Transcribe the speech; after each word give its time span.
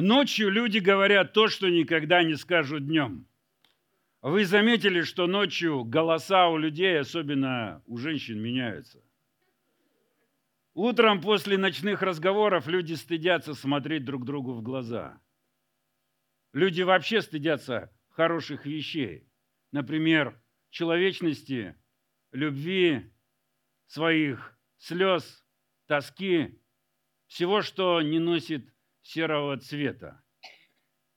Ночью 0.00 0.48
люди 0.48 0.78
говорят 0.78 1.32
то, 1.32 1.48
что 1.48 1.68
никогда 1.68 2.22
не 2.22 2.36
скажут 2.36 2.86
днем. 2.86 3.26
Вы 4.22 4.44
заметили, 4.44 5.02
что 5.02 5.26
ночью 5.26 5.82
голоса 5.82 6.48
у 6.50 6.56
людей, 6.56 7.00
особенно 7.00 7.82
у 7.84 7.96
женщин, 7.96 8.40
меняются. 8.40 9.02
Утром 10.74 11.20
после 11.20 11.58
ночных 11.58 12.00
разговоров 12.02 12.68
люди 12.68 12.94
стыдятся 12.94 13.54
смотреть 13.54 14.04
друг 14.04 14.24
другу 14.24 14.52
в 14.52 14.62
глаза. 14.62 15.20
Люди 16.52 16.82
вообще 16.82 17.20
стыдятся 17.20 17.92
хороших 18.10 18.66
вещей. 18.66 19.28
Например, 19.72 20.40
человечности, 20.70 21.74
любви, 22.30 23.12
своих 23.86 24.56
слез, 24.76 25.44
тоски, 25.86 26.56
всего, 27.26 27.62
что 27.62 28.00
не 28.00 28.20
носит 28.20 28.72
серого 29.08 29.56
цвета. 29.56 30.22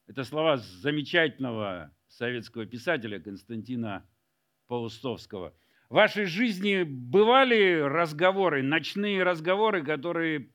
Это 0.07 0.23
слова 0.23 0.57
замечательного 0.57 1.93
советского 2.07 2.65
писателя 2.65 3.19
Константина 3.19 4.09
Паустовского. 4.67 5.53
В 5.89 5.95
вашей 5.95 6.23
жизни 6.23 6.83
бывали 6.83 7.81
разговоры, 7.81 8.63
ночные 8.63 9.23
разговоры, 9.23 9.83
которые 9.83 10.53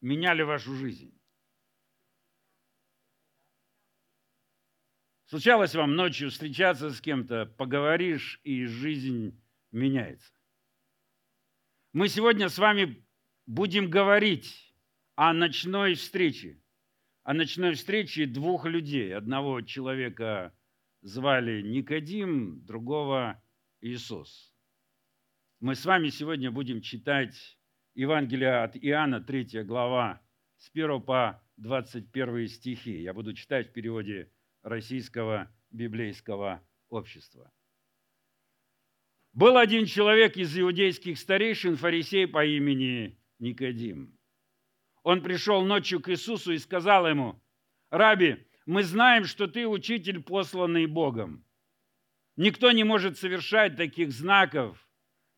меняли 0.00 0.42
вашу 0.42 0.74
жизнь? 0.74 1.16
Случалось 5.26 5.76
вам 5.76 5.94
ночью 5.94 6.30
встречаться 6.30 6.90
с 6.90 7.00
кем-то, 7.00 7.46
поговоришь, 7.46 8.40
и 8.42 8.66
жизнь 8.66 9.40
меняется. 9.70 10.34
Мы 11.92 12.08
сегодня 12.08 12.48
с 12.48 12.58
вами 12.58 13.06
будем 13.46 13.88
говорить 13.88 14.69
о 15.20 15.34
ночной 15.34 15.96
встрече. 15.96 16.58
О 17.24 17.34
ночной 17.34 17.74
встрече 17.74 18.24
двух 18.24 18.64
людей. 18.64 19.14
Одного 19.14 19.60
человека 19.60 20.56
звали 21.02 21.60
Никодим, 21.60 22.64
другого 22.64 23.38
Иисус. 23.82 24.50
Мы 25.60 25.74
с 25.74 25.84
вами 25.84 26.08
сегодня 26.08 26.50
будем 26.50 26.80
читать 26.80 27.58
Евангелие 27.94 28.62
от 28.62 28.78
Иоанна, 28.78 29.20
3 29.20 29.62
глава, 29.64 30.22
с 30.56 30.70
1 30.70 31.02
по 31.02 31.46
21 31.58 32.48
стихи. 32.48 33.02
Я 33.02 33.12
буду 33.12 33.34
читать 33.34 33.68
в 33.68 33.72
переводе 33.74 34.32
Российского 34.62 35.54
библейского 35.70 36.66
общества. 36.88 37.52
Был 39.34 39.58
один 39.58 39.84
человек 39.84 40.38
из 40.38 40.58
иудейских 40.58 41.18
старейшин, 41.18 41.76
фарисей 41.76 42.26
по 42.26 42.42
имени 42.42 43.20
Никодим 43.38 44.18
он 45.02 45.22
пришел 45.22 45.64
ночью 45.64 46.00
к 46.00 46.10
Иисусу 46.10 46.52
и 46.52 46.58
сказал 46.58 47.06
ему, 47.08 47.42
«Раби, 47.90 48.46
мы 48.66 48.82
знаем, 48.82 49.24
что 49.24 49.46
ты 49.46 49.66
учитель, 49.66 50.22
посланный 50.22 50.86
Богом. 50.86 51.44
Никто 52.36 52.70
не 52.72 52.84
может 52.84 53.18
совершать 53.18 53.76
таких 53.76 54.12
знаков, 54.12 54.86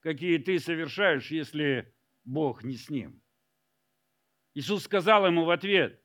какие 0.00 0.38
ты 0.38 0.58
совершаешь, 0.58 1.30
если 1.30 1.94
Бог 2.24 2.64
не 2.64 2.77
с 2.77 2.90
ним». 2.90 3.22
Иисус 4.55 4.84
сказал 4.84 5.27
ему 5.27 5.44
в 5.44 5.50
ответ, 5.50 6.02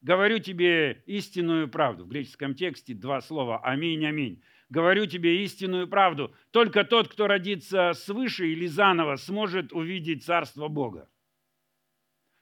«Говорю 0.00 0.38
тебе 0.38 1.02
истинную 1.04 1.68
правду». 1.68 2.06
В 2.06 2.08
греческом 2.08 2.54
тексте 2.54 2.94
два 2.94 3.20
слова 3.20 3.58
«Аминь, 3.62 4.04
аминь». 4.06 4.42
«Говорю 4.70 5.06
тебе 5.06 5.42
истинную 5.42 5.88
правду. 5.88 6.32
Только 6.52 6.84
тот, 6.84 7.08
кто 7.08 7.26
родится 7.26 7.92
свыше 7.92 8.46
или 8.52 8.66
заново, 8.66 9.16
сможет 9.16 9.72
увидеть 9.72 10.24
Царство 10.24 10.68
Бога». 10.68 11.10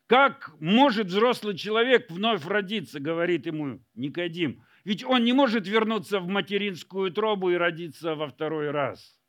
Как 0.09 0.59
может 0.59 1.09
взрослый 1.09 1.55
человек 1.55 2.11
вновь 2.11 2.47
родиться, 2.47 2.99
говорит 2.99 3.45
ему 3.45 3.85
Никодим. 3.95 4.65
Ведь 4.85 5.05
он 5.05 5.23
не 5.23 5.35
может 5.35 5.67
вернуться 5.67 6.19
в 6.19 6.27
материнскую 6.27 7.13
тробу 7.13 7.51
и 7.51 7.57
родиться 7.57 8.15
во 8.15 8.29
второй 8.29 8.71
раз. 8.71 9.21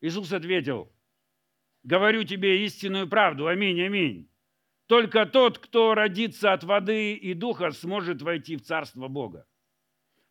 Иисус 0.00 0.32
ответил, 0.32 0.92
говорю 1.82 2.22
тебе 2.22 2.64
истинную 2.64 3.08
правду, 3.08 3.48
аминь, 3.48 3.82
аминь. 3.82 4.30
Только 4.86 5.26
тот, 5.26 5.58
кто 5.58 5.94
родится 5.96 6.52
от 6.52 6.62
воды 6.62 7.14
и 7.14 7.34
духа, 7.34 7.72
сможет 7.72 8.22
войти 8.22 8.54
в 8.54 8.62
Царство 8.62 9.08
Бога. 9.08 9.48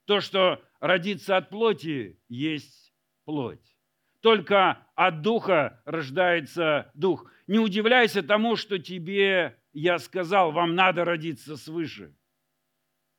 То, 0.06 0.22
что 0.22 0.64
родится 0.80 1.36
от 1.36 1.50
плоти, 1.50 2.18
есть 2.30 2.94
плоть. 3.26 3.76
Только 4.22 4.88
от 4.96 5.22
духа 5.22 5.82
рождается 5.84 6.92
дух. 6.94 7.32
Не 7.48 7.60
удивляйся 7.60 8.22
тому, 8.22 8.56
что 8.56 8.78
тебе 8.78 9.58
я 9.74 9.98
сказал, 9.98 10.52
вам 10.52 10.76
надо 10.76 11.06
родиться 11.06 11.58
свыше. 11.58 12.16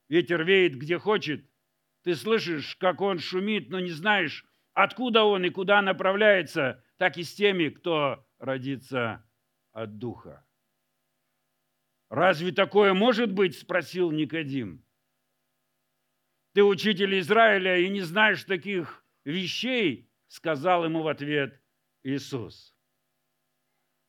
Ветер 0.08 0.44
веет, 0.44 0.76
где 0.76 0.98
хочет. 0.98 1.44
Ты 2.04 2.14
слышишь, 2.14 2.76
как 2.76 3.00
он 3.00 3.18
шумит, 3.18 3.68
но 3.70 3.80
не 3.80 3.90
знаешь, 3.90 4.44
откуда 4.74 5.24
он 5.24 5.44
и 5.44 5.50
куда 5.50 5.82
направляется, 5.82 6.84
так 6.98 7.16
и 7.16 7.24
с 7.24 7.34
теми, 7.34 7.68
кто 7.68 8.24
родится 8.38 9.28
от 9.72 9.98
духа. 9.98 10.46
«Разве 12.10 12.52
такое 12.52 12.92
может 12.92 13.32
быть?»– 13.32 13.58
спросил 13.60 14.10
Никодим. 14.10 14.84
«Ты 16.52 16.62
учитель 16.62 17.18
Израиля 17.18 17.78
и 17.78 17.88
не 17.88 18.02
знаешь 18.02 18.44
таких 18.44 19.04
вещей?» 19.24 20.11
Сказал 20.32 20.86
ему 20.86 21.02
в 21.02 21.08
ответ 21.08 21.60
Иисус. 22.02 22.74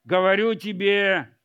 Говорю 0.06 0.54
тебе 0.56 1.38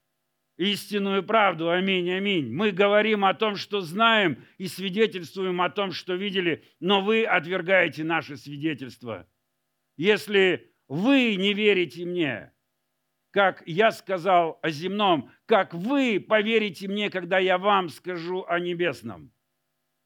истинную 0.57 1.25
правду. 1.25 1.71
Аминь, 1.71 2.09
аминь. 2.13 2.53
Мы 2.53 2.71
говорим 2.71 3.25
о 3.25 3.35
том, 3.35 3.57
что 3.57 3.81
знаем, 3.81 4.45
и 4.57 4.69
свидетельствуем 4.69 5.61
о 5.63 5.71
том, 5.71 5.91
что 5.91 6.15
видели, 6.15 6.63
но 6.79 7.01
вы 7.01 7.25
отвергаете 7.25 8.05
наше 8.05 8.37
свидетельство. 8.37 9.29
Если 9.97 10.73
вы 10.87 11.35
не 11.35 11.55
верите 11.55 12.05
мне, 12.05 12.53
как 13.33 13.65
я 13.67 13.91
сказал 13.91 14.61
о 14.63 14.71
земном, 14.71 15.33
как 15.47 15.75
вы 15.75 16.21
поверите 16.21 16.87
мне, 16.87 17.11
когда 17.11 17.41
я 17.41 17.59
вам 17.59 17.89
скажу 17.89 18.45
о 18.47 18.61
небесном. 18.61 19.33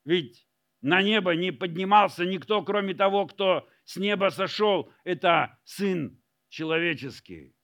Ведь 0.07 0.49
на 0.81 1.03
небо 1.03 1.35
не 1.35 1.53
поднимался 1.53 2.25
никто, 2.25 2.63
кроме 2.63 2.95
того, 2.95 3.27
кто 3.27 3.69
с 3.85 3.97
неба 3.97 4.31
сошел, 4.31 4.93
это 5.05 5.59
Сын 5.65 6.21
человеческий. 6.49 7.55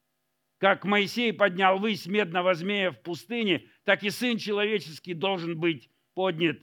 Как 0.59 0.85
Моисей 0.85 1.33
поднял 1.33 1.79
высь 1.79 2.07
медного 2.07 2.55
змея 2.55 2.91
в 2.91 3.01
пустыне, 3.03 3.69
так 3.85 4.03
и 4.03 4.11
Сын 4.11 4.39
человеческий 4.39 5.15
должен 5.15 5.59
быть 5.59 5.91
поднят, 6.15 6.59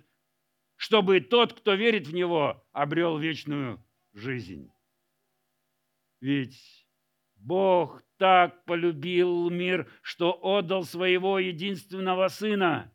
чтобы 0.75 1.21
тот, 1.21 1.53
кто 1.53 1.75
верит 1.75 2.07
в 2.07 2.13
Него, 2.13 2.65
обрел 2.73 3.17
вечную 3.17 3.83
жизнь. 4.13 4.69
Ведь 6.19 6.85
Бог 7.35 8.03
так 8.17 8.65
полюбил 8.65 9.49
мир, 9.49 9.89
что 10.01 10.37
отдал 10.41 10.83
своего 10.83 11.39
единственного 11.39 12.27
Сына, 12.27 12.93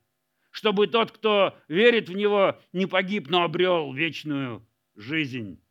чтобы 0.50 0.86
тот, 0.86 1.12
кто 1.12 1.56
верит 1.68 2.08
в 2.08 2.12
Него, 2.12 2.60
не 2.72 2.86
погиб, 2.86 3.28
но 3.28 3.44
обрел 3.44 3.92
вечную 3.94 4.66
жизнь. 4.96 5.62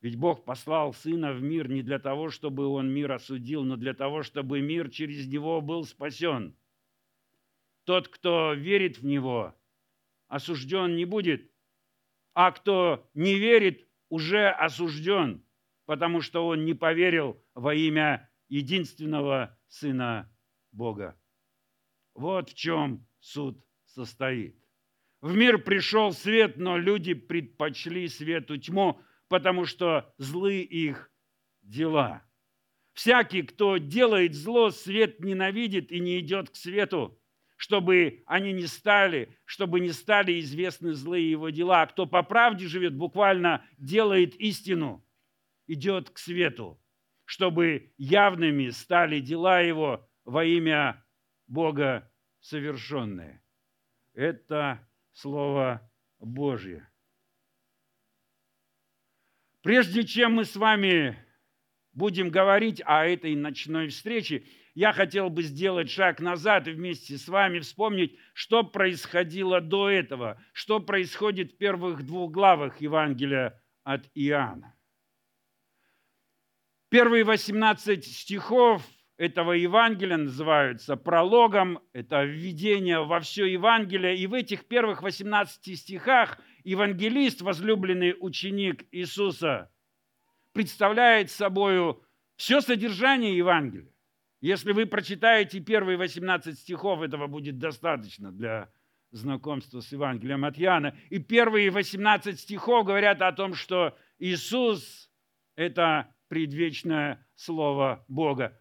Ведь 0.00 0.16
Бог 0.16 0.44
послал 0.44 0.94
Сына 0.94 1.32
в 1.32 1.42
мир 1.42 1.68
не 1.68 1.82
для 1.82 1.98
того, 1.98 2.30
чтобы 2.30 2.66
Он 2.66 2.90
мир 2.90 3.12
осудил, 3.12 3.64
но 3.64 3.76
для 3.76 3.92
того, 3.92 4.22
чтобы 4.22 4.60
мир 4.60 4.90
через 4.90 5.26
Него 5.26 5.60
был 5.60 5.84
спасен. 5.84 6.56
Тот, 7.84 8.08
кто 8.08 8.54
верит 8.54 8.98
в 8.98 9.04
Него, 9.04 9.54
осужден 10.28 10.96
не 10.96 11.04
будет, 11.04 11.50
а 12.34 12.52
кто 12.52 13.08
не 13.14 13.38
верит, 13.38 13.86
уже 14.08 14.48
осужден, 14.48 15.44
потому 15.84 16.20
что 16.20 16.46
он 16.46 16.64
не 16.64 16.74
поверил 16.74 17.42
во 17.54 17.74
имя 17.74 18.30
единственного 18.48 19.58
Сына 19.68 20.30
Бога. 20.72 21.18
Вот 22.14 22.50
в 22.50 22.54
чем 22.54 23.06
суд 23.20 23.64
состоит. 23.84 24.56
В 25.20 25.36
мир 25.36 25.58
пришел 25.58 26.12
свет, 26.12 26.56
но 26.56 26.78
люди 26.78 27.14
предпочли 27.14 28.08
свету 28.08 28.56
тьму, 28.56 29.00
потому 29.30 29.64
что 29.64 30.12
злы 30.18 30.60
их 30.60 31.10
дела. 31.62 32.22
Всякий, 32.92 33.42
кто 33.42 33.78
делает 33.78 34.34
зло, 34.34 34.70
свет 34.70 35.20
ненавидит 35.20 35.92
и 35.92 36.00
не 36.00 36.18
идет 36.18 36.50
к 36.50 36.56
свету, 36.56 37.16
чтобы 37.56 38.24
они 38.26 38.52
не 38.52 38.66
стали, 38.66 39.38
чтобы 39.44 39.78
не 39.78 39.92
стали 39.92 40.40
известны 40.40 40.94
злые 40.94 41.30
его 41.30 41.50
дела. 41.50 41.82
А 41.82 41.86
кто 41.86 42.06
по 42.06 42.24
правде 42.24 42.66
живет, 42.66 42.96
буквально 42.96 43.64
делает 43.78 44.34
истину, 44.34 45.06
идет 45.68 46.10
к 46.10 46.18
свету, 46.18 46.82
чтобы 47.24 47.92
явными 47.98 48.70
стали 48.70 49.20
дела 49.20 49.60
его 49.60 50.10
во 50.24 50.44
имя 50.44 51.06
Бога 51.46 52.10
совершенные. 52.40 53.40
Это 54.12 54.84
Слово 55.12 55.88
Божье. 56.18 56.90
Прежде 59.62 60.04
чем 60.04 60.34
мы 60.34 60.44
с 60.44 60.56
вами 60.56 61.18
будем 61.92 62.30
говорить 62.30 62.80
о 62.86 63.04
этой 63.04 63.34
ночной 63.34 63.88
встрече, 63.88 64.44
я 64.74 64.92
хотел 64.92 65.28
бы 65.28 65.42
сделать 65.42 65.90
шаг 65.90 66.20
назад 66.20 66.68
и 66.68 66.72
вместе 66.72 67.18
с 67.18 67.28
вами 67.28 67.58
вспомнить, 67.58 68.18
что 68.32 68.62
происходило 68.62 69.60
до 69.60 69.90
этого, 69.90 70.42
что 70.52 70.80
происходит 70.80 71.52
в 71.52 71.58
первых 71.58 72.06
двух 72.06 72.30
главах 72.30 72.80
Евангелия 72.80 73.60
от 73.84 74.08
Иоанна. 74.14 74.74
Первые 76.88 77.24
18 77.24 78.04
стихов 78.04 78.82
этого 79.16 79.52
Евангелия 79.52 80.16
называются 80.16 80.96
прологом, 80.96 81.80
это 81.92 82.24
введение 82.24 83.04
во 83.04 83.20
все 83.20 83.44
Евангелие. 83.44 84.16
И 84.16 84.26
в 84.26 84.32
этих 84.32 84.66
первых 84.66 85.02
18 85.02 85.78
стихах 85.78 86.38
евангелист, 86.64 87.42
возлюбленный 87.42 88.16
ученик 88.18 88.86
Иисуса, 88.92 89.70
представляет 90.52 91.30
собою 91.30 92.02
все 92.36 92.60
содержание 92.60 93.36
Евангелия. 93.36 93.92
Если 94.40 94.72
вы 94.72 94.86
прочитаете 94.86 95.60
первые 95.60 95.98
18 95.98 96.58
стихов, 96.58 97.02
этого 97.02 97.26
будет 97.26 97.58
достаточно 97.58 98.32
для 98.32 98.72
знакомства 99.10 99.80
с 99.80 99.92
Евангелием 99.92 100.44
от 100.44 100.58
Иоанна. 100.58 100.96
И 101.10 101.18
первые 101.18 101.70
18 101.70 102.38
стихов 102.40 102.86
говорят 102.86 103.20
о 103.20 103.32
том, 103.32 103.54
что 103.54 103.96
Иисус– 104.18 105.10
это 105.56 106.14
предвечное 106.28 107.26
Слово 107.34 108.04
Бога. 108.08 108.58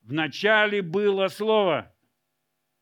В 0.00 0.12
начале 0.12 0.82
было 0.82 1.28
Слово, 1.28 1.94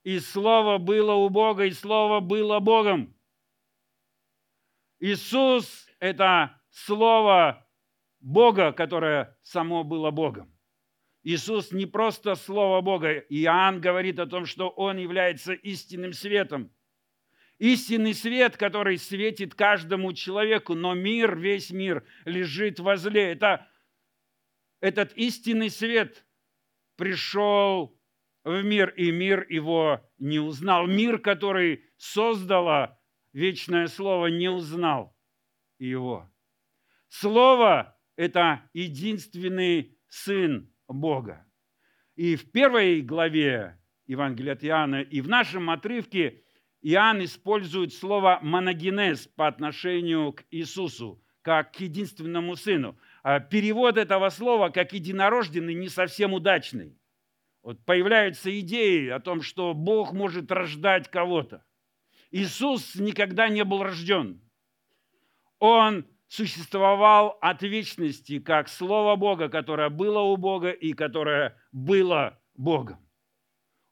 и 0.02 0.18
Слово 0.18 0.78
было 0.78 1.14
у 1.14 1.28
Бога, 1.28 1.64
и 1.64 1.72
Слово 1.72 2.20
было 2.20 2.60
Богом. 2.60 3.14
Иисус– 5.00 5.86
это 6.00 6.60
Слово 6.70 7.66
Бога, 8.20 8.72
которое 8.72 9.36
само 9.42 9.84
было 9.84 10.10
Богом. 10.10 10.54
Иисус 11.22 11.72
не 11.72 11.86
просто 11.86 12.34
Слово 12.34 12.80
Бога. 12.80 13.18
Иоанн 13.28 13.80
говорит 13.80 14.18
о 14.18 14.26
том, 14.26 14.46
что 14.46 14.68
Он 14.68 14.98
является 14.98 15.52
истинным 15.52 16.12
светом. 16.12 16.70
Истинный 17.58 18.14
свет, 18.14 18.56
который 18.56 18.98
светит 18.98 19.54
каждому 19.54 20.12
человеку, 20.12 20.74
но 20.74 20.94
мир, 20.94 21.36
весь 21.36 21.70
мир 21.70 22.04
лежит 22.24 22.78
возле. 22.80 23.32
Это, 23.32 23.66
этот 24.80 25.12
истинный 25.14 25.70
свет 25.70 26.26
пришел 26.96 27.98
в 28.42 28.62
мир, 28.62 28.90
и 28.90 29.10
мир 29.10 29.46
его 29.48 30.00
не 30.18 30.38
узнал. 30.40 30.86
Мир, 30.86 31.18
который 31.18 31.84
создало 31.96 33.00
вечное 33.34 33.88
Слово, 33.88 34.28
не 34.28 34.48
узнал 34.48 35.14
его. 35.78 36.30
Слово– 37.08 37.98
это 38.16 38.62
единственный 38.72 39.98
Сын 40.08 40.72
Бога. 40.88 41.44
И 42.16 42.36
в 42.36 42.50
первой 42.52 43.02
главе 43.02 43.78
Евангелия 44.06 44.52
от 44.52 44.64
Иоанна 44.64 45.02
и 45.02 45.20
в 45.20 45.28
нашем 45.28 45.68
отрывке 45.70 46.42
Иоанн 46.82 47.24
использует 47.24 47.92
слово 47.92 48.38
«моногенез» 48.42 49.26
по 49.26 49.48
отношению 49.48 50.32
к 50.32 50.44
Иисусу, 50.50 51.22
как 51.42 51.72
к 51.72 51.80
единственному 51.80 52.56
сыну. 52.56 52.98
А 53.22 53.40
перевод 53.40 53.96
этого 53.96 54.28
слова 54.28 54.68
как 54.68 54.92
«единорожденный» 54.92 55.74
не 55.74 55.88
совсем 55.88 56.34
удачный. 56.34 56.98
Вот 57.62 57.82
появляются 57.84 58.56
идеи 58.60 59.08
о 59.08 59.18
том, 59.18 59.40
что 59.40 59.72
Бог 59.72 60.12
может 60.12 60.52
рождать 60.52 61.10
кого-то. 61.10 61.64
Иисус 62.34 62.96
никогда 62.96 63.48
не 63.48 63.62
был 63.62 63.84
рожден. 63.84 64.40
Он 65.60 66.04
существовал 66.26 67.38
от 67.40 67.62
вечности, 67.62 68.40
как 68.40 68.68
Слово 68.68 69.14
Бога, 69.14 69.48
которое 69.48 69.88
было 69.88 70.18
у 70.18 70.36
Бога 70.36 70.70
и 70.70 70.94
которое 70.94 71.56
было 71.70 72.36
Богом. 72.56 72.98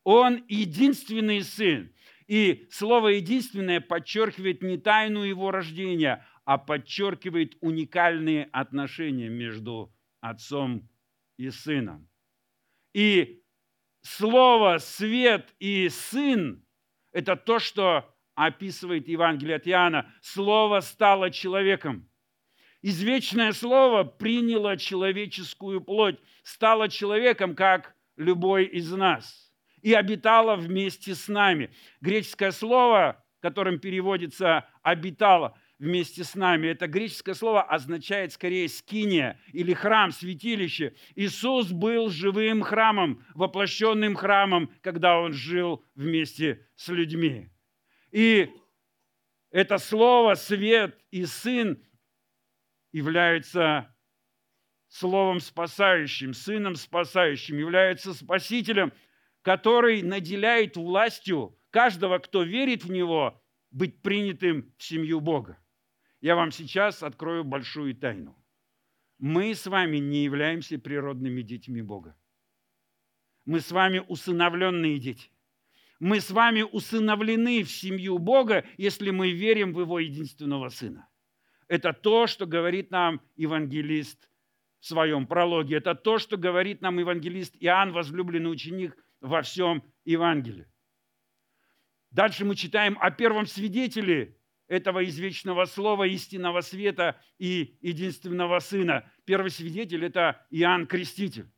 Он 0.03 0.45
единственный 0.49 1.43
Сын. 1.43 1.95
И 2.27 2.67
слово 2.73 3.09
«единственное» 3.09 3.81
подчеркивает 3.81 4.61
не 4.61 4.77
тайну 4.77 5.23
его 5.23 5.53
рождения, 5.53 6.27
а 6.45 6.59
подчеркивает 6.59 7.57
уникальные 7.61 8.49
отношения 8.53 9.29
между 9.29 9.95
отцом 10.21 10.89
и 11.37 11.49
сыном. 11.51 12.09
И 12.93 13.45
слово 14.01 14.79
«свет» 14.79 15.55
и 15.61 15.89
«сын»– 15.89 16.67
это 17.13 17.37
то, 17.37 17.61
что 17.61 18.13
описывает 18.35 19.09
Евангелие 19.09 19.57
от 19.57 19.67
Иоанна. 19.67 20.13
Слово 20.21 20.81
стало 20.81 21.31
человеком– 21.31 22.09
Извечное 22.83 23.53
Слово 23.53 24.03
приняло 24.03 24.77
человеческую 24.77 25.81
плоть, 25.81 26.19
стало 26.43 26.89
человеком, 26.89 27.55
как 27.55 27.95
любой 28.17 28.65
из 28.65 28.91
нас, 28.91 29.53
и 29.83 29.95
обитало 29.95 30.57
вместе 30.57 31.15
с 31.15 31.29
нами. 31.29 31.71
Греческое 32.01 32.51
слово, 32.51 33.25
которым 33.41 33.79
переводится 33.79 34.67
«обитало», 34.83 35.57
вместе 35.79 36.23
с 36.23 36.37
нами. 36.37 36.69
Это 36.69 36.87
греческое 36.87 37.35
слово 37.35 37.63
означает 37.63 38.33
скорее 38.33 38.69
скиния 38.69 39.41
или 39.53 39.75
храм, 39.75 40.13
святилище. 40.13 40.95
Иисус 41.17 41.73
был 41.73 42.09
живым 42.09 42.63
храмом, 42.63 43.25
воплощенным 43.35 44.15
храмом, 44.15 44.71
когда 44.81 45.19
Он 45.19 45.33
жил 45.33 45.85
вместе 45.97 46.69
с 46.77 46.87
людьми. 46.87 47.51
И 48.13 48.55
это 49.51 49.79
слово 49.79 50.35
«свет» 50.35 51.03
и 51.11 51.25
«сын» 51.25 51.83
является 52.93 53.89
Словом 54.89 55.41
спасающим, 55.41 56.35
Сыном 56.35 56.77
спасающим, 56.77 57.57
является 57.57 58.13
Спасителем, 58.13 58.93
который 59.41 60.03
наделяет 60.03 60.77
властью 60.77 61.59
каждого, 61.71 62.19
кто 62.19 62.43
верит 62.43 62.85
в 62.85 62.91
Него, 62.91 63.43
быть 63.71 64.03
принятым 64.03 64.75
в 64.77 64.83
семью 64.83 65.21
Бога. 65.21 65.59
Я 66.21 66.37
вам 66.37 66.53
сейчас 66.53 67.03
открою 67.03 67.43
большую 67.43 67.97
тайну. 67.97 68.37
Мы 69.19 69.55
с 69.55 69.67
вами 69.67 69.97
не 69.97 70.25
являемся 70.25 70.79
природными 70.79 71.41
детьми 71.41 71.81
Бога. 71.81 72.15
Мы 73.47 73.61
с 73.61 73.73
вами 73.73 74.05
усыновленные 74.07 74.99
дети. 74.99 75.32
Мы 76.03 76.21
с 76.21 76.33
вами 76.33 76.63
усыновлены 76.63 77.63
в 77.63 77.71
семью 77.71 78.19
Бога, 78.19 78.65
если 78.77 79.11
мы 79.11 79.31
верим 79.31 79.73
в 79.73 79.79
Его 79.79 80.01
единственного 80.01 80.69
Сына. 80.69 81.09
Это 81.69 81.93
то, 81.93 82.27
что 82.27 82.45
говорит 82.45 82.91
нам 82.91 83.21
евангелист 83.37 84.29
в 84.81 84.87
своем 84.87 85.29
прологе. 85.29 85.77
Это 85.77 85.95
то, 85.95 86.19
что 86.19 86.37
говорит 86.37 86.81
нам 86.81 86.99
евангелист 86.99 87.55
Иоанн, 87.61 87.93
возлюбленный 87.93 88.51
ученик 88.51 88.97
во 89.21 89.43
всем 89.43 89.85
Евангелии. 90.05 90.67
Дальше 92.11 92.45
мы 92.45 92.57
читаем 92.57 92.99
о 93.01 93.13
первом 93.13 93.47
свидетеле 93.47 94.37
этого 94.67 95.05
извечного 95.05 95.67
слова, 95.67 96.03
истинного 96.09 96.63
света 96.63 97.23
и 97.39 97.79
единственного 97.81 98.59
Сына. 98.59 99.09
Первый 99.25 99.53
свидетель– 99.53 100.05
это 100.07 100.45
Иоанн 100.51 100.89
Креститель. 100.89 101.49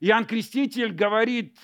Иоанн 0.00 0.26
Креститель 0.26 0.92
говорит 0.92 1.56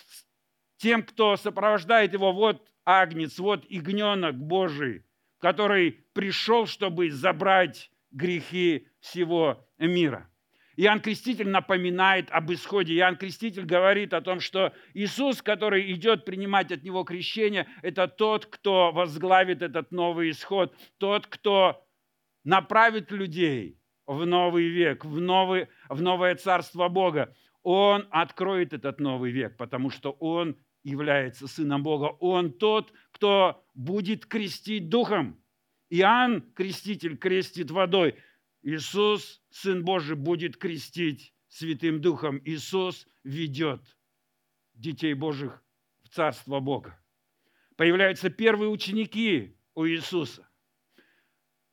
тем, 0.76 1.02
кто 1.02 1.36
сопровождает 1.36 2.12
его, 2.12 2.32
вот 2.32 2.66
агнец, 2.84 3.38
вот 3.38 3.64
игненок 3.68 4.36
Божий, 4.36 5.04
который 5.38 6.04
пришел, 6.12 6.66
чтобы 6.66 7.10
забрать 7.10 7.90
грехи 8.10 8.86
всего 9.00 9.66
мира. 9.78 10.28
Иоанн 10.76 11.00
Креститель 11.00 11.48
напоминает 11.48 12.28
об 12.30 12.50
исходе. 12.52 12.94
Иоанн 12.94 13.16
Креститель 13.16 13.64
говорит 13.64 14.12
о 14.12 14.20
том, 14.20 14.40
что 14.40 14.72
Иисус, 14.92 15.40
который 15.40 15.92
идет 15.92 16.24
принимать 16.24 16.72
от 16.72 16.82
Него 16.82 17.04
крещение, 17.04 17.68
это 17.82 18.08
тот, 18.08 18.46
кто 18.46 18.90
возглавит 18.90 19.62
этот 19.62 19.92
новый 19.92 20.30
исход, 20.30 20.74
тот, 20.98 21.26
кто 21.26 21.86
направит 22.42 23.12
людей 23.12 23.78
в 24.06 24.26
новый 24.26 24.68
век, 24.68 25.04
в, 25.04 25.20
новый, 25.20 25.68
в 25.88 26.02
новое 26.02 26.34
царство 26.34 26.88
Бога. 26.88 27.34
Он 27.64 28.06
откроет 28.10 28.74
этот 28.74 29.00
новый 29.00 29.32
век, 29.32 29.56
потому 29.56 29.90
что 29.90 30.12
Он 30.12 30.56
является 30.84 31.48
Сыном 31.48 31.82
Бога. 31.82 32.14
Он 32.20 32.52
тот, 32.52 32.92
кто 33.10 33.66
будет 33.74 34.26
крестить 34.26 34.90
Духом. 34.90 35.42
Иоанн, 35.88 36.42
креститель, 36.54 37.16
крестит 37.16 37.70
водой. 37.70 38.16
Иисус, 38.62 39.42
Сын 39.50 39.82
Божий, 39.82 40.14
будет 40.14 40.58
крестить 40.58 41.34
Святым 41.48 42.02
Духом. 42.02 42.40
Иисус 42.44 43.06
ведет 43.24 43.80
детей 44.74 45.14
Божьих 45.14 45.62
в 46.02 46.10
Царство 46.10 46.60
Бога. 46.60 47.02
Появляются 47.76 48.28
первые 48.28 48.68
ученики 48.68 49.56
у 49.74 49.86
Иисуса. 49.86 50.46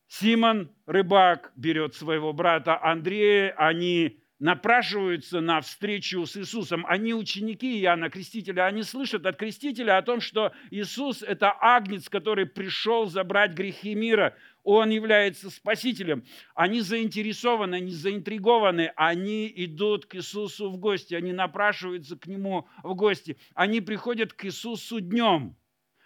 Симон, 0.08 0.74
рыбак, 0.86 1.52
берет 1.56 1.96
своего 1.96 2.32
брата 2.32 2.82
Андрея, 2.82 3.54
они 3.58 4.21
напрашиваются 4.42 5.40
на 5.40 5.62
встречу 5.62 6.26
с 6.26 6.36
Иисусом. 6.36 6.84
Они 6.88 7.14
ученики 7.14 7.80
Иоанна 7.80 8.10
Крестителя, 8.10 8.66
они 8.66 8.82
слышат 8.82 9.24
от 9.28 9.38
Крестителя 9.38 10.00
о 10.00 10.02
том, 10.02 10.20
что 10.20 10.52
Иисус– 10.72 11.22
это 11.28 11.56
агнец, 11.62 12.10
который 12.10 12.48
пришел 12.48 13.06
забрать 13.06 13.54
грехи 13.54 13.94
мира. 13.94 14.36
Он 14.64 14.90
является 14.90 15.52
Спасителем. 15.52 16.24
Они 16.56 16.82
заинтересованы, 16.82 17.76
они 17.76 17.92
заинтригованы, 17.92 18.92
они 18.96 19.52
идут 19.56 20.08
к 20.08 20.16
Иисусу 20.16 20.72
в 20.72 20.78
гости, 20.78 21.14
они 21.14 21.34
напрашиваются 21.34 22.18
к 22.18 22.26
Нему 22.26 22.68
в 22.82 22.96
гости. 22.96 23.38
Они 23.54 23.80
приходят 23.80 24.34
к 24.34 24.46
Иисусу 24.46 25.02
днем. 25.02 25.56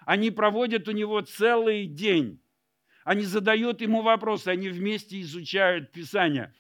Они 0.05 0.29
проводят 0.29 0.89
у 0.89 0.91
Него 0.91 1.21
целый 1.21 1.85
день. 1.85 2.41
Они 3.05 3.23
задают 3.23 3.79
Ему 3.79 4.01
вопросы, 4.01 4.49
они 4.49 4.67
вместе 4.67 5.21
изучают 5.21 5.93
Писание. 5.93 6.53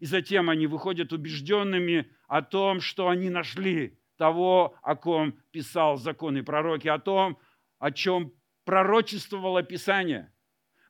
И 0.00 0.06
затем 0.06 0.48
они 0.48 0.66
выходят 0.66 1.12
убежденными 1.12 2.10
о 2.26 2.42
том, 2.42 2.80
что 2.80 3.08
они 3.08 3.28
нашли 3.28 3.98
того, 4.16 4.74
о 4.82 4.96
ком 4.96 5.38
писал 5.50 5.96
закон 5.96 6.38
и 6.38 6.42
пророки, 6.42 6.88
о 6.88 6.98
том, 6.98 7.38
о 7.78 7.92
чем 7.92 8.32
пророчествовало 8.64 9.62
Писание. 9.62 10.32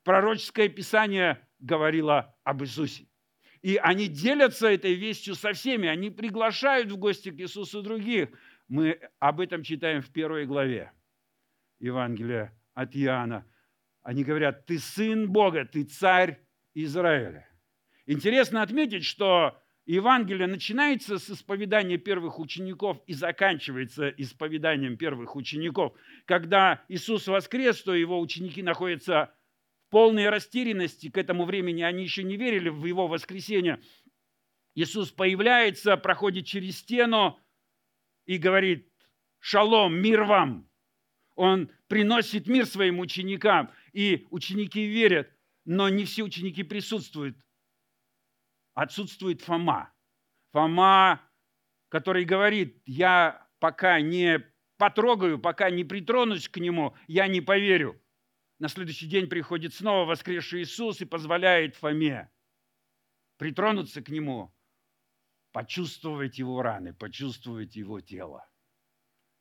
Пророческое 0.05 0.69
Писание 0.69 1.47
говорило 1.59 2.37
об 2.45 2.63
Иисусе. 2.63 3.09
И 3.63 3.77
они 3.77 4.07
делятся 4.07 4.69
этой 4.69 4.95
вестью 4.95 5.35
со 5.35 5.53
всеми, 5.53 5.89
они 5.89 6.11
приглашают 6.11 6.91
в 6.91 6.97
гости 6.97 7.31
к 7.31 7.41
Иисусу 7.41 7.83
других. 7.83 8.31
Мы 8.69 9.01
об 9.19 9.41
этом 9.41 9.65
читаем 9.65 10.03
в 10.03 10.11
первой 10.11 10.47
главе 10.47 10.93
Евангелия 11.81 12.57
от 12.75 12.97
Иоанна. 12.97 13.45
Они 14.03 14.25
говорят, 14.25 14.67
ты 14.67 14.79
сын 14.79 15.31
Бога, 15.31 15.65
ты 15.65 15.83
царь 15.83 16.41
Израиля. 16.75 17.50
Интересно 18.11 18.63
отметить, 18.63 19.05
что 19.05 19.57
Евангелие 19.87 20.49
начинается 20.49 21.21
с 21.21 21.31
исповедания 21.31 21.97
первых 21.97 22.41
учеников 22.41 23.01
и 23.07 23.13
заканчивается 23.13 24.09
исповеданием 24.09 24.97
первых 24.97 25.37
учеников. 25.37 25.93
Когда 26.25 26.83
Иисус 26.89 27.29
воскрес, 27.29 27.81
то 27.85 27.95
его 27.95 28.19
ученики 28.19 28.65
находятся 28.65 29.33
в 29.87 29.91
полной 29.91 30.29
растерянности. 30.29 31.09
К 31.09 31.19
этому 31.19 31.45
времени 31.45 31.83
они 31.83 32.03
еще 32.03 32.25
не 32.25 32.37
верили 32.37 32.69
в 32.69 32.85
его 32.85 33.07
воскресение. 33.07 33.81
Иисус 34.75 35.13
появляется, 35.13 35.97
проходит 35.97 36.47
через 36.47 36.79
стену 36.79 37.39
и 38.27 38.39
говорит, 38.39 38.91
шалом, 39.39 39.95
мир 39.95 40.25
вам. 40.25 40.69
Он 41.37 41.71
приносит 41.87 42.49
мир 42.49 42.67
своим 42.67 42.99
ученикам, 42.99 43.71
и 43.93 44.27
ученики 44.31 44.85
верят, 44.85 45.31
но 45.65 45.89
не 45.89 46.07
все 46.07 46.25
ученики 46.25 46.65
присутствуют 46.65 47.37
отсутствует 48.75 49.43
Фома. 49.43 49.93
Фома, 50.53 51.21
который 51.89 52.25
говорит, 52.25 52.83
я 52.87 53.49
пока 53.59 54.01
не 54.01 54.45
потрогаю, 54.77 55.39
пока 55.39 55.71
не 55.71 55.85
притронусь 55.85 56.49
к 56.49 56.57
нему, 56.59 56.97
я 57.07 57.29
не 57.29 57.41
поверю. 57.41 58.01
На 58.59 58.69
следующий 58.69 59.07
день 59.07 59.29
приходит 59.29 59.75
снова 59.75 60.07
воскресший 60.07 60.63
Иисус 60.63 61.01
и 61.01 61.05
позволяет 61.05 61.77
Фоме 61.77 62.31
притронуться 63.41 64.03
к 64.03 64.11
нему, 64.11 64.55
почувствовать 65.53 66.39
его 66.39 66.61
раны, 66.61 66.93
почувствовать 66.93 67.75
его 67.75 68.03
тело. 68.03 68.47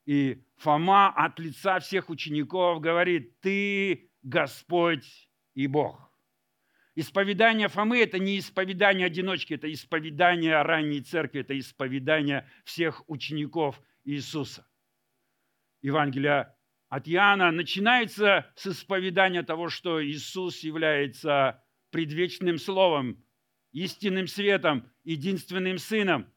И 0.05 0.47
Фома 0.55 1.09
от 1.09 1.37
лица 1.37 1.79
всех 1.79 2.09
учеников 2.09 2.79
говорит, 2.79 3.41
ты 3.41 4.09
Господь 4.23 5.29
и 5.53 5.67
Бог. 5.67 6.08
Исповедание 6.99 7.69
Фомы– 7.69 7.99
это 8.01 8.19
не 8.19 8.37
исповедание 8.39 9.07
одиночки, 9.07 9.53
это 9.53 9.71
исповедание 9.71 10.61
ранней 10.63 10.99
церкви, 10.99 11.39
это 11.39 11.57
исповедание 11.57 12.45
всех 12.65 13.09
учеников 13.09 13.81
Иисуса. 14.03 14.67
Евангелие 15.81 16.53
от 16.89 17.07
Иоанна 17.07 17.51
начинается 17.51 18.51
с 18.57 18.67
исповедания 18.67 19.43
того, 19.43 19.69
что 19.69 20.05
Иисус 20.05 20.59
является 20.59 21.63
предвечным 21.89 22.57
Словом, 22.57 23.23
истинным 23.71 24.27
светом, 24.27 24.91
единственным 25.05 25.77
Сыном, 25.77 26.29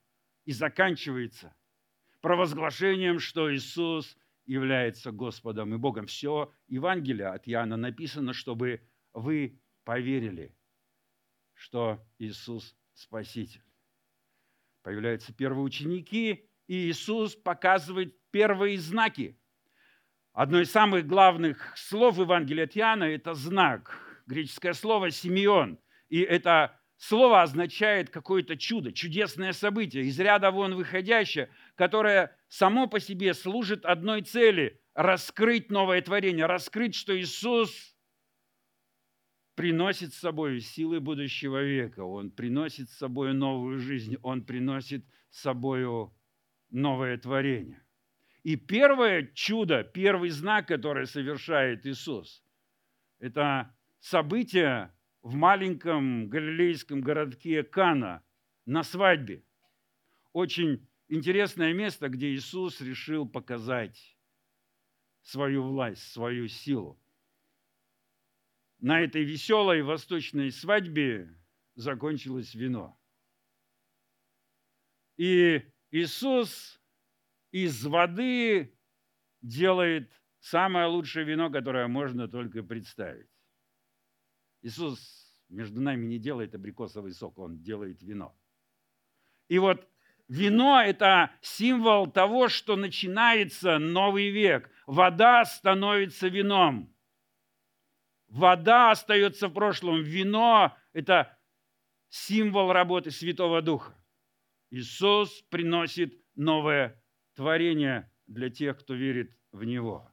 и 0.45 0.52
заканчивается 0.52 1.57
провозглашением, 2.21 3.19
что 3.19 3.52
Иисус 3.52 4.16
является 4.47 5.11
Господом 5.11 5.75
и 5.75 5.76
Богом. 5.76 6.07
Все 6.07 6.52
Евангелие 6.69 7.26
от 7.26 7.49
Иоанна 7.49 7.76
написано, 7.76 8.33
чтобы 8.33 8.81
вы 9.12 9.61
поверили, 9.84 10.54
что 11.54 12.04
Иисус 12.18 12.76
Спаситель. 12.94 13.62
Появляются 14.82 15.32
первые 15.32 15.64
ученики, 15.64 16.48
и 16.66 16.90
Иисус 16.90 17.36
показывает 17.36 18.16
первые 18.30 18.78
знаки. 18.78 19.38
Одно 20.32 20.60
из 20.60 20.70
самых 20.70 21.06
главных 21.06 21.76
слов 21.76 22.18
Евангелия 22.18 22.64
от 22.64 22.76
Иоанна– 22.76 23.04
это 23.04 23.34
знак. 23.34 23.98
Греческое 24.26 24.72
слово 24.72 25.10
«симеон». 25.10 25.78
И 26.08 26.20
это 26.20 26.78
слово 26.96 27.42
означает 27.42 28.10
какое-то 28.10 28.56
чудо, 28.56 28.92
чудесное 28.92 29.52
событие, 29.52 30.04
из 30.04 30.18
ряда 30.18 30.50
вон 30.50 30.74
выходящее, 30.74 31.50
которое 31.74 32.36
само 32.48 32.86
по 32.86 33.00
себе 33.00 33.34
служит 33.34 33.84
одной 33.84 34.22
цели– 34.22 34.80
раскрыть 34.94 35.70
новое 35.70 36.02
творение, 36.02 36.46
раскрыть, 36.46 36.94
что 36.94 37.18
Иисус 37.18 37.91
приносит 39.54 40.14
с 40.14 40.18
собой 40.18 40.61
силы 40.61 41.00
будущего 41.00 41.62
века, 41.62 42.04
он 42.04 42.30
приносит 42.30 42.88
с 42.90 42.97
собой 42.97 43.35
новую 43.35 43.78
жизнь, 43.78 44.16
он 44.23 44.44
приносит 44.44 45.04
с 45.30 45.40
собой 45.40 46.11
новое 46.71 47.18
творение. 47.18 47.82
И 48.42 48.56
первое 48.56 49.30
чудо, 49.35 49.85
первый 49.85 50.30
знак, 50.30 50.68
который 50.68 51.06
совершает 51.06 51.87
Иисус, 51.87 52.42
это 53.18 53.75
событие 54.00 54.92
в 55.23 55.35
маленьком 55.35 56.28
галилейском 56.28 57.02
городке 57.02 57.62
Кана 57.62 58.25
на 58.66 58.82
свадьбе. 58.82 59.44
Очень 60.32 60.88
интересное 61.09 61.73
место, 61.73 62.09
где 62.09 62.35
Иисус 62.35 62.80
решил 62.80 63.28
показать 63.28 64.16
свою 65.23 65.62
власть, 65.62 66.11
свою 66.11 66.49
силу 66.49 67.01
на 68.82 69.00
этой 69.00 69.22
веселой 69.22 69.82
восточной 69.82 70.50
свадьбе 70.50 71.32
закончилось 71.76 72.52
вино. 72.52 72.98
И 75.16 75.62
Иисус 75.92 76.80
из 77.52 77.86
воды 77.86 78.76
делает 79.40 80.12
самое 80.40 80.86
лучшее 80.86 81.24
вино, 81.24 81.48
которое 81.48 81.86
можно 81.86 82.26
только 82.26 82.64
представить. 82.64 83.30
Иисус 84.62 85.32
между 85.48 85.80
нами 85.80 86.04
не 86.06 86.18
делает 86.18 86.56
абрикосовый 86.56 87.12
сок, 87.12 87.38
Он 87.38 87.62
делает 87.62 88.02
вино. 88.02 88.36
И 89.46 89.60
вот 89.60 89.88
вино– 90.26 90.82
это 90.84 91.30
символ 91.40 92.10
того, 92.10 92.48
что 92.48 92.74
начинается 92.74 93.78
новый 93.78 94.30
век. 94.30 94.68
Вода 94.86 95.44
становится 95.44 96.26
вином– 96.26 96.91
Вода 98.32 98.92
остается 98.92 99.48
в 99.48 99.52
прошлом. 99.52 100.02
Вино– 100.02 100.74
это 100.94 101.38
символ 102.08 102.72
работы 102.72 103.10
Святого 103.10 103.60
Духа. 103.60 103.94
Иисус 104.70 105.42
приносит 105.50 106.18
новое 106.34 106.98
творение 107.34 108.10
для 108.26 108.48
тех, 108.48 108.80
кто 108.80 108.94
верит 108.94 109.36
в 109.52 109.64
Него. 109.64 110.10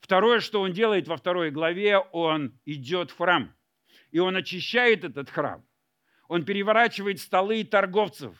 Второе, 0.00 0.40
что 0.40 0.62
Он 0.62 0.72
делает 0.72 1.06
во 1.06 1.18
второй 1.18 1.50
главе, 1.50 1.98
Он 1.98 2.58
идет 2.64 3.10
в 3.10 3.18
храм. 3.18 3.54
И 4.10 4.18
Он 4.18 4.36
очищает 4.36 5.04
этот 5.04 5.28
храм. 5.28 5.66
Он 6.28 6.46
переворачивает 6.46 7.20
столы 7.20 7.62
торговцев. 7.64 8.34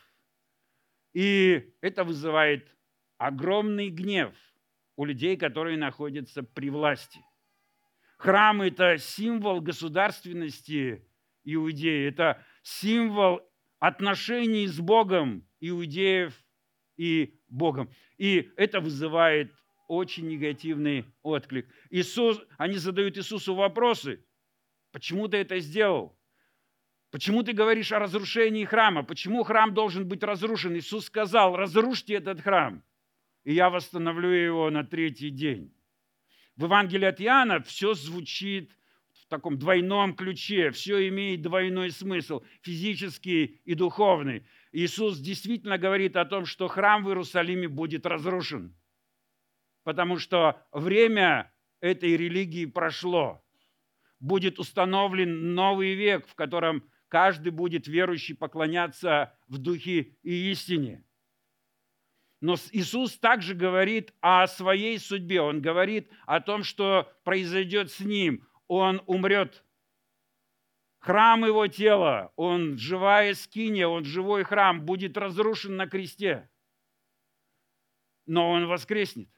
И 1.13 1.75
это 1.83 2.05
вызывает 2.05 2.75
огромный 3.19 3.91
гнев 3.91 4.35
у 4.97 5.05
людей, 5.05 5.37
которые 5.37 5.77
находятся 5.77 6.43
при 6.43 6.71
власти– 6.71 7.21
Храм– 8.17 8.63
это 8.63 8.99
символ 8.99 9.61
государственности 9.61 11.07
иудеи, 11.45 12.09
это 12.09 12.43
символ 12.63 13.41
отношений 13.79 14.67
с 14.67 14.79
Богом 14.81 15.47
иудеев 15.61 16.35
и 16.97 17.39
Богом. 17.49 17.91
И 18.17 18.51
это 18.57 18.81
вызывает 18.81 19.53
очень 19.89 20.29
негативный 20.29 21.05
отклик. 21.23 21.69
Иисус, 21.91 22.41
они 22.57 22.77
задают 22.77 23.19
Иисусу 23.19 23.55
вопросы. 23.55 24.25
Почему 24.93 25.29
ты 25.29 25.39
это 25.39 25.59
сделал? 25.59 26.19
Почему 27.11 27.43
ты 27.43 27.53
говоришь 27.53 27.93
о 27.93 27.99
разрушении 27.99 28.65
храма? 28.65 29.03
Почему 29.03 29.43
храм 29.45 29.75
должен 29.75 30.09
быть 30.09 30.23
разрушен? 30.23 30.77
Иисус 30.77 31.07
сказал, 31.07 31.57
разрушьте 31.57 32.15
этот 32.15 32.41
храм, 32.41 32.83
и 33.45 33.53
я 33.55 33.71
восстановлю 33.71 34.31
его 34.31 34.71
на 34.71 34.85
третий 34.85 35.31
день. 35.31 35.74
В 36.57 36.65
Евангелии 36.65 37.07
от 37.07 37.21
Иоанна 37.21 37.61
все 37.61 37.95
звучит 37.95 38.77
в 39.13 39.27
таком 39.29 39.59
двойном 39.59 40.15
ключе, 40.15 40.71
все 40.71 41.09
имеет 41.09 41.43
двойной 41.43 41.91
смысл, 41.91 42.43
физический 42.63 43.61
и 43.65 43.75
духовный. 43.75 44.47
Иисус 44.71 45.19
действительно 45.19 45.79
говорит 45.79 46.17
о 46.17 46.25
том, 46.25 46.47
что 46.47 46.69
храм 46.69 47.05
в 47.05 47.09
Иерусалиме 47.09 47.69
будет 47.69 48.07
разрушен, 48.07 48.77
потому 49.83 50.19
что 50.19 50.65
время 50.73 51.53
этой 51.81 52.17
религии 52.17 52.67
прошло. 52.67 53.45
будет 54.21 54.59
установлен 54.59 55.55
новый 55.55 55.95
век, 55.95 56.27
в 56.27 56.35
котором 56.35 56.89
каждый 57.09 57.51
будет 57.51 57.87
верующий 57.87 58.35
поклоняться 58.35 59.37
в 59.49 59.59
духе 59.59 60.17
и 60.23 60.51
истине. 60.51 61.05
Но 62.45 62.57
Иисус 62.73 63.17
также 63.17 63.55
говорит 63.55 64.13
о 64.21 64.47
своей 64.47 64.99
судьбе. 64.99 65.41
Он 65.41 65.63
говорит 65.63 66.11
о 66.27 66.43
том, 66.43 66.63
что 66.63 67.11
произойдет 67.25 67.91
с 67.91 68.01
ним. 68.01 68.47
Он 68.69 69.01
умрет. 69.07 69.65
Храм 70.99 71.43
его 71.47 71.67
тела, 71.69 72.35
он 72.37 72.77
живая 72.77 73.33
скиния, 73.33 73.89
он 73.89 74.05
живой 74.05 74.45
храм, 74.45 74.85
будет 74.85 75.17
разрушен 75.17 75.77
на 75.77 75.87
кресте. 75.87 76.51
Но 78.27 78.51
он 78.51 78.67
воскреснет. 78.67 79.31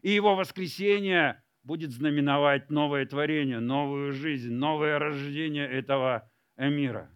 И 0.00 0.10
его 0.10 0.34
воскресение 0.34 1.44
будет 1.64 1.90
знаменовать 1.90 2.70
новое 2.70 3.04
творение, 3.04 3.60
новую 3.60 4.12
жизнь, 4.12 4.54
новое 4.54 4.98
рождение 4.98 5.68
этого 5.68 6.32
мира. 6.56 7.10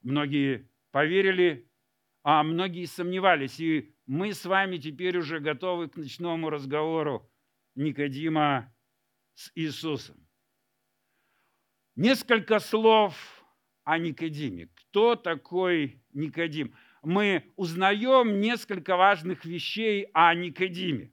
Многие 0.00 0.70
поверили, 0.92 1.70
а 2.22 2.42
многие 2.42 2.84
сомневались. 2.86 3.58
И 3.60 3.94
мы 4.06 4.32
с 4.32 4.44
вами 4.44 4.78
теперь 4.78 5.18
уже 5.18 5.40
готовы 5.40 5.88
к 5.88 5.96
ночному 5.96 6.50
разговору 6.50 7.30
Никодима 7.74 8.74
с 9.34 9.50
Иисусом. 9.54 10.16
Несколько 11.96 12.58
слов 12.58 13.44
о 13.84 13.98
Никодиме. 13.98 14.68
Кто 14.74 15.16
такой 15.16 16.02
Никодим? 16.12 16.74
Мы 17.02 17.52
узнаем 17.56 18.40
несколько 18.40 18.96
важных 18.96 19.44
вещей 19.44 20.08
о 20.14 20.34
Никодиме. 20.34 21.12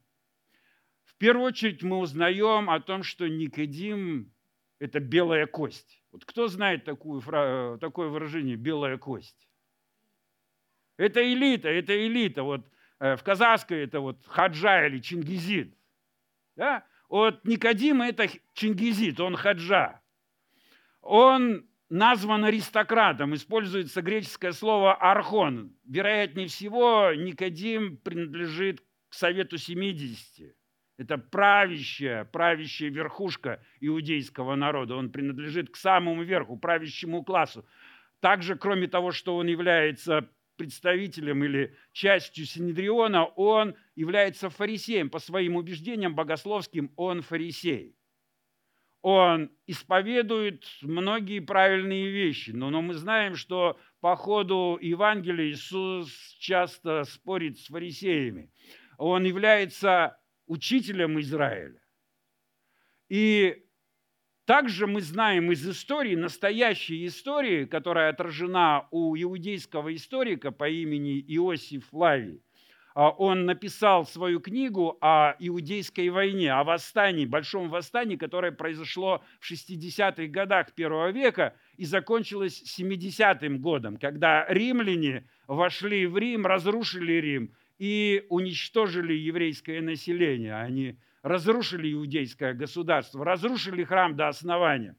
В 1.04 1.16
первую 1.16 1.48
очередь 1.48 1.84
мы 1.84 1.98
узнаем 1.98 2.70
о 2.70 2.80
том, 2.80 3.04
что 3.04 3.28
Никодим– 3.28 4.32
это 4.80 5.00
белая 5.00 5.48
кость. 5.48 6.01
Вот 6.12 6.24
кто 6.24 6.48
знает 6.48 6.86
такую, 6.86 7.22
такое 7.80 8.08
выражение 8.08 8.56
«белая 8.56 8.98
кость»? 8.98 9.49
Это 11.00 11.24
элита, 11.24 11.70
это 11.70 11.96
элита. 12.06 12.44
Вот 12.44 12.68
э, 13.00 13.15
в 13.15 13.24
казахской 13.24 13.86
это 13.86 14.01
вот 14.01 14.18
хаджа 14.27 14.86
или 14.86 15.00
чингизид. 15.00 15.74
Да? 16.58 16.84
Вот 17.08 17.46
Никодим 17.46 18.01
это 18.01 18.27
чингизид, 18.53 19.18
он 19.22 19.38
хаджа. 19.38 20.01
Он 21.01 21.65
назван 21.88 22.44
аристократом, 22.44 23.34
используется 23.34 24.01
греческое 24.01 24.51
слово 24.51 24.94
архон. 24.94 25.74
Вероятнее 25.86 26.48
всего, 26.48 27.13
Никодим 27.15 27.96
принадлежит 27.96 28.84
к 29.08 29.13
Совету 29.13 29.58
70. 29.58 30.53
Это 30.98 31.18
правящая, 31.18 32.25
правящая 32.25 32.89
верхушка 32.89 33.63
иудейского 33.79 34.56
народа. 34.56 34.98
Он 34.98 35.10
принадлежит 35.10 35.70
к 35.70 35.77
самому 35.77 36.24
верху, 36.24 36.58
правящему 36.58 37.24
классу. 37.24 37.65
Также, 38.20 38.58
кроме 38.58 38.89
того, 38.89 39.13
что 39.13 39.38
он 39.38 39.48
является 39.48 40.29
представителем 40.60 41.44
или 41.44 41.74
частью 41.94 42.46
Синедриона, 42.46 43.25
он 43.25 43.75
является 43.96 44.50
фарисеем. 44.50 45.10
По 45.10 45.20
своим 45.20 45.56
убеждениям 45.56 46.13
богословским 46.13 46.92
он 46.98 47.22
фарисей. 47.22 47.96
Он 49.01 49.50
исповедует 49.66 50.66
многие 50.82 51.39
правильные 51.39 52.12
вещи, 52.12 52.51
но, 52.51 52.70
но 52.70 52.82
мы 52.82 52.96
знаем, 52.96 53.36
что 53.36 53.80
по 54.01 54.18
ходу 54.18 54.78
Евангелия 54.82 55.51
Иисус 55.51 56.12
часто 56.39 57.06
спорит 57.06 57.58
с 57.58 57.68
фарисеями. 57.68 58.51
Он 58.98 59.24
является 59.24 60.20
учителем 60.48 61.18
Израиля. 61.22 61.82
И 63.08 63.66
также 64.50 64.88
мы 64.88 65.01
знаем 65.01 65.51
из 65.51 65.70
истории, 65.70 66.15
настоящей 66.15 67.06
истории, 67.06 67.65
которая 67.65 68.10
отражена 68.10 68.88
у 68.89 69.15
иудейского 69.15 69.94
историка 69.94 70.50
по 70.50 70.68
имени 70.68 71.24
Иосиф 71.27 71.84
Лавий. 71.94 72.41
А 72.96 73.12
он 73.12 73.46
написал 73.46 74.08
свою 74.08 74.39
книгу 74.39 74.98
о 75.01 75.36
иудейской 75.38 76.10
войне, 76.10 76.51
о 76.51 76.63
восстании, 76.63 77.27
большом 77.27 77.70
восстании, 77.70 78.15
которое 78.15 78.51
произошло 78.51 79.24
в 79.39 79.51
60-х 79.51 80.25
годах 80.32 80.74
первого 80.74 81.12
века 81.12 81.53
и 81.77 81.85
закончилось 81.85 82.64
70-м 82.79 83.59
годом, 83.59 83.98
когда 83.98 84.48
римляне 84.50 85.29
вошли 85.46 86.07
в 86.07 86.18
Рим, 86.18 86.48
разрушили 86.48 87.14
Рим 87.14 87.53
и 87.77 88.25
уничтожили 88.29 89.14
еврейское 89.14 89.79
население. 89.81 90.55
Они 90.55 90.98
разрушили 91.22 91.92
иудейское 91.94 92.53
государство, 92.53 93.24
разрушили 93.25 93.84
храм 93.84 94.16
до 94.16 94.27
основания. 94.27 94.96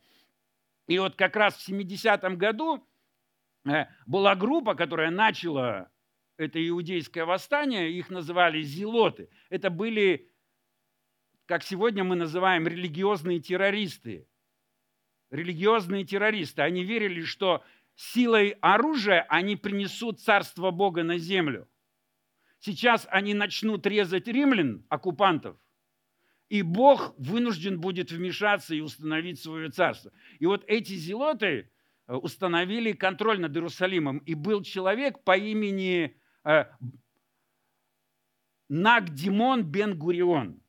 И 0.86 0.98
вот 0.98 1.16
как 1.16 1.36
раз 1.36 1.56
в 1.56 1.68
70-м 1.68 2.36
году 2.36 2.86
э, 3.64 3.86
была 4.06 4.34
группа, 4.34 4.74
которая 4.74 5.10
начала 5.10 5.90
это 6.36 6.66
иудейское 6.66 7.24
восстание, 7.24 7.92
их 7.92 8.10
называли 8.10 8.62
зелоты. 8.62 9.28
Это 9.50 9.70
были, 9.70 10.30
как 11.46 11.62
сегодня 11.62 12.02
мы 12.02 12.16
называем, 12.16 12.66
религиозные 12.66 13.40
террористы. 13.40 14.26
Религиозные 15.30 16.04
террористы. 16.04 16.62
Они 16.62 16.82
верили, 16.82 17.22
что 17.22 17.62
силой 17.94 18.56
оружия 18.60 19.26
они 19.28 19.56
принесут 19.56 20.20
царство 20.20 20.70
Бога 20.70 21.02
на 21.02 21.18
землю. 21.18 21.68
Сейчас 22.58 23.06
они 23.10 23.32
начнут 23.32 23.86
резать 23.86 24.26
римлян, 24.26 24.84
оккупантов– 24.88 25.56
и 26.50 26.62
Бог 26.62 27.14
вынужден 27.16 27.80
будет 27.80 28.10
вмешаться 28.10 28.74
и 28.74 28.80
установить 28.80 29.40
свое 29.40 29.70
царство. 29.70 30.12
И 30.40 30.46
вот 30.46 30.64
эти 30.66 30.94
зелоты 30.94 31.70
э, 32.08 32.14
установили 32.14 32.90
контроль 32.90 33.40
над 33.40 33.54
Иерусалимом. 33.56 34.18
И 34.18 34.34
был 34.34 34.62
человек 34.62 35.22
по 35.22 35.38
имени 35.38 36.20
э, 36.44 36.64
Нагдимон 38.68 39.62
бен 39.62 39.96
Гурион. 39.96 40.60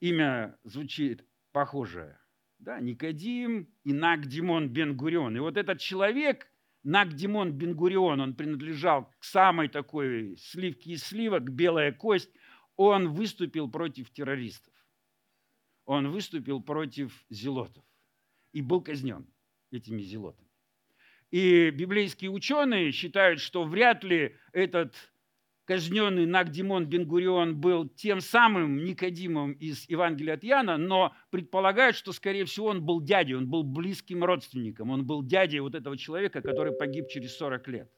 Имя 0.00 0.58
звучит 0.64 1.24
похожее. 1.52 2.20
Да, 2.58 2.78
Никодим 2.78 3.72
и 3.84 3.94
Нагдимон 3.94 4.68
бен 4.68 4.98
Гурион. 4.98 5.34
И 5.34 5.40
вот 5.40 5.56
этот 5.56 5.80
человек, 5.80 6.46
Нагдимон 6.82 7.52
бен 7.52 7.74
Гурион, 7.74 8.20
он 8.20 8.34
принадлежал 8.34 9.10
к 9.18 9.24
самой 9.24 9.68
такой 9.68 10.36
сливке 10.36 10.90
из 10.90 11.04
сливок, 11.04 11.48
белая 11.48 11.90
кость– 11.90 12.30
он 12.78 13.08
выступил 13.08 13.68
против 13.68 14.08
террористов. 14.10 14.72
Он 15.84 16.10
выступил 16.10 16.62
против 16.62 17.26
зелотов 17.28 17.84
и 18.52 18.62
был 18.62 18.80
казнен 18.80 19.26
этими 19.72 20.00
зелотами. 20.00 20.48
И 21.30 21.70
библейские 21.70 22.30
ученые 22.30 22.92
считают, 22.92 23.40
что 23.40 23.64
вряд 23.64 24.04
ли 24.04 24.36
этот 24.52 24.94
казненный 25.64 26.24
Нагдимон 26.24 26.86
Бенгурион 26.86 27.60
был 27.60 27.88
тем 27.88 28.20
самым 28.20 28.84
Никодимом 28.84 29.52
из 29.52 29.88
Евангелия 29.90 30.34
от 30.34 30.44
Яна, 30.44 30.78
но 30.78 31.14
предполагают, 31.30 31.96
что, 31.96 32.12
скорее 32.12 32.44
всего, 32.44 32.68
он 32.68 32.86
был 32.86 33.02
дядей, 33.02 33.34
он 33.34 33.50
был 33.50 33.64
близким 33.64 34.22
родственником, 34.24 34.90
он 34.90 35.04
был 35.04 35.24
дядей 35.24 35.58
вот 35.58 35.74
этого 35.74 35.98
человека, 35.98 36.42
который 36.42 36.72
погиб 36.72 37.08
через 37.08 37.36
40 37.36 37.68
лет. 37.68 37.92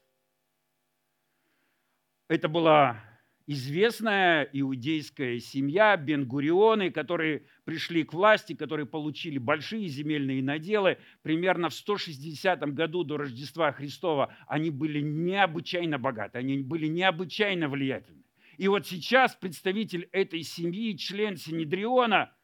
Это 2.29 2.49
была 2.49 3.10
известная 3.47 4.49
иудейская 4.53 5.39
семья 5.41 5.97
Бенгурионы, 5.97 6.91
которые 6.91 7.45
пришли 7.65 8.05
к 8.05 8.13
власти, 8.13 8.55
которые 8.55 8.87
получили 8.87 9.39
большие 9.39 9.89
земельные 9.89 10.43
наделы. 10.43 10.99
Примерно 11.23 11.69
в 11.69 11.75
160 11.75 12.61
году 12.75 13.05
до 13.05 13.17
Рождества 13.17 13.73
Христова 13.73 14.35
они 14.47 14.71
были 14.71 15.01
необычайно 15.01 15.99
богаты, 15.99 16.39
они 16.39 16.59
были 16.59 16.87
необычайно 16.87 17.69
влиятельны. 17.69 18.25
И 18.57 18.69
вот 18.69 18.87
сейчас 18.87 19.35
представитель 19.35 20.09
этой 20.13 20.43
семьи, 20.43 20.97
член 20.97 21.37
Синедриона, 21.37 22.35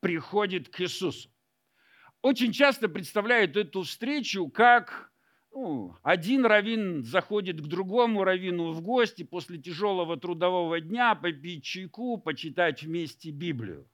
приходит 0.00 0.68
к 0.68 0.80
Иисусу. 0.80 1.30
Очень 2.22 2.52
часто 2.52 2.88
представляют 2.88 3.56
эту 3.56 3.82
встречу 3.82 4.48
как 4.48 5.09
ну, 5.52 5.96
один 6.02 6.46
раввин 6.46 7.04
заходит 7.04 7.60
к 7.60 7.66
другому 7.66 8.24
раввину 8.24 8.72
в 8.72 8.80
гости 8.80 9.24
после 9.24 9.58
тяжелого 9.58 10.16
трудового 10.16 10.80
дня 10.80 11.14
попить 11.14 11.64
чайку, 11.64 12.18
почитать 12.18 12.82
вместе 12.82 13.30
Библию. 13.30 13.88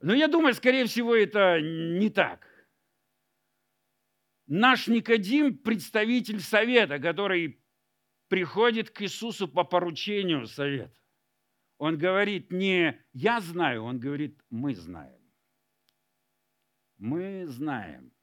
Но 0.00 0.14
я 0.14 0.28
думаю, 0.28 0.54
скорее 0.54 0.86
всего, 0.86 1.14
это 1.14 1.60
не 1.60 2.10
так. 2.10 2.46
Наш 4.46 4.88
Никодим– 4.88 5.56
представитель 5.64 6.40
совета, 6.40 6.98
который 6.98 7.62
приходит 8.28 8.90
к 8.90 9.02
Иисусу 9.02 9.48
по 9.48 9.64
поручению 9.64 10.46
совета. 10.46 10.96
Он 11.78 11.96
говорит 11.96 12.50
не 12.50 13.00
«я 13.12 13.40
знаю», 13.40 13.84
он 13.84 13.98
говорит 13.98 14.40
«мы 14.50 14.74
знаем». 14.74 15.20
Мы 16.98 17.46
знаем– 17.46 18.12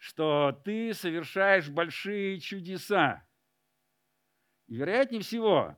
что 0.00 0.58
ты 0.64 0.94
совершаешь 0.94 1.68
большие 1.68 2.40
чудеса. 2.40 3.22
И, 4.66 4.74
вероятнее 4.76 5.20
всего, 5.20 5.76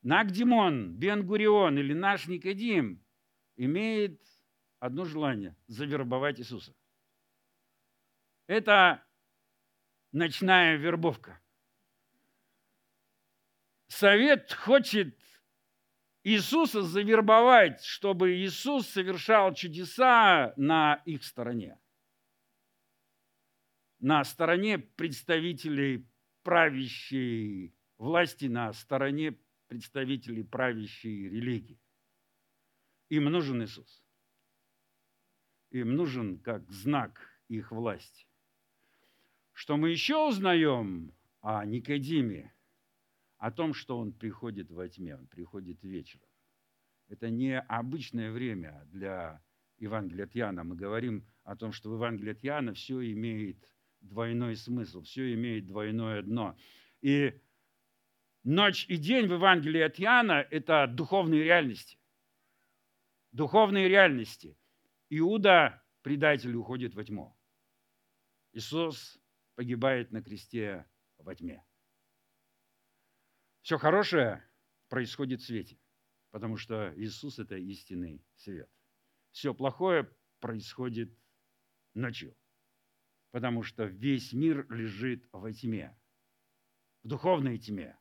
Нагдимон, 0.00 0.96
Бенгурион 0.96 1.78
или 1.78 1.92
наш 1.92 2.26
Никодим 2.28 3.04
имеет 3.56 4.22
одно 4.78 5.04
желание– 5.04 5.54
завербовать 5.66 6.40
Иисуса. 6.40 6.74
Это 8.46 9.04
ночная 10.12 10.76
вербовка. 10.76 11.38
Совет 13.88 14.50
хочет 14.50 15.18
Иисуса 16.22 16.80
завербовать, 16.80 17.82
чтобы 17.84 18.34
Иисус 18.34 18.88
совершал 18.88 19.52
чудеса 19.52 20.54
на 20.56 21.02
их 21.04 21.22
стороне. 21.22 21.78
На 24.04 24.22
стороне 24.24 24.78
представителей 24.78 26.06
правящей 26.42 27.74
власти, 27.96 28.44
на 28.44 28.70
стороне 28.74 29.38
представителей 29.66 30.42
правящей 30.42 31.26
религии. 31.30 31.80
Им 33.08 33.24
нужен 33.24 33.64
Иисус. 33.64 34.04
Им 35.70 35.96
нужен 35.96 36.38
как 36.38 36.70
знак 36.70 37.18
их 37.48 37.72
власти. 37.72 38.26
Что 39.54 39.78
мы 39.78 39.88
еще 39.88 40.28
узнаем 40.28 41.14
о 41.40 41.64
Никодиме? 41.64 42.52
О 43.38 43.50
том, 43.50 43.72
что 43.72 43.98
он 43.98 44.12
приходит 44.12 44.70
во 44.70 44.86
тьме, 44.86 45.16
он 45.16 45.26
приходит 45.28 45.82
вечером. 45.82 46.28
Это 47.08 47.30
не 47.30 47.58
обычное 47.58 48.30
время 48.30 48.86
для 48.92 49.42
Евангелия 49.78 50.26
от. 50.26 50.62
Мы 50.62 50.76
говорим 50.76 51.26
о 51.42 51.56
том, 51.56 51.72
что 51.72 51.88
в 51.88 51.94
Евангелии 51.94 52.34
от 52.34 52.74
все 52.74 53.00
имеет 53.10 53.73
двойной 54.04 54.56
смысл, 54.56 55.02
все 55.02 55.34
имеет 55.34 55.66
двойное 55.66 56.22
дно. 56.22 56.56
И 57.00 57.40
ночь 58.42 58.86
и 58.88 58.96
день 58.96 59.26
в 59.26 59.32
Евангелии 59.32 59.80
от 59.80 60.00
Иоанна– 60.00 60.46
это 60.50 60.86
духовные 60.86 61.42
реальности. 61.42 61.98
Духовные 63.32 63.88
реальности. 63.88 64.56
Иуда, 65.10 65.82
предатель, 66.02 66.54
уходит 66.54 66.94
во 66.94 67.04
тьму. 67.04 67.36
Иисус 68.52 69.18
погибает 69.54 70.12
на 70.12 70.22
кресте 70.22 70.86
во 71.18 71.34
тьме. 71.34 71.64
Все 73.62 73.78
хорошее 73.78 74.44
происходит 74.88 75.40
в 75.40 75.46
свете, 75.46 75.78
потому 76.30 76.56
что 76.56 76.92
Иисус– 76.96 77.38
это 77.40 77.56
истинный 77.56 78.24
свет. 78.36 78.70
Все 79.32 79.54
плохое 79.54 80.08
происходит 80.38 81.18
ночью, 81.94 82.36
потому 83.34 83.64
что 83.64 83.86
весь 83.86 84.32
мир 84.32 84.64
лежит 84.70 85.28
во 85.32 85.52
тьме, 85.52 85.92
в 87.02 87.08
духовной 87.08 87.58
тьме. 87.58 87.98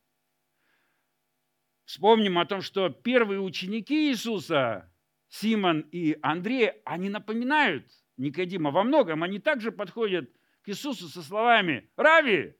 Вспомним 1.85 2.37
о 2.37 2.45
том, 2.45 2.61
что 2.61 2.89
первые 2.89 3.41
ученики 3.41 4.11
Иисуса, 4.11 4.93
Симон 5.29 5.89
и 5.91 6.19
Андрей, 6.21 6.73
они 6.85 7.09
напоминают 7.09 7.91
Никодима 8.15 8.69
во 8.69 8.83
многом. 8.83 9.23
Они 9.23 9.39
также 9.39 9.71
подходят 9.71 10.31
к 10.61 10.69
Иисусу 10.69 11.07
со 11.07 11.23
словами 11.23 11.89
«Рави, 11.95 12.55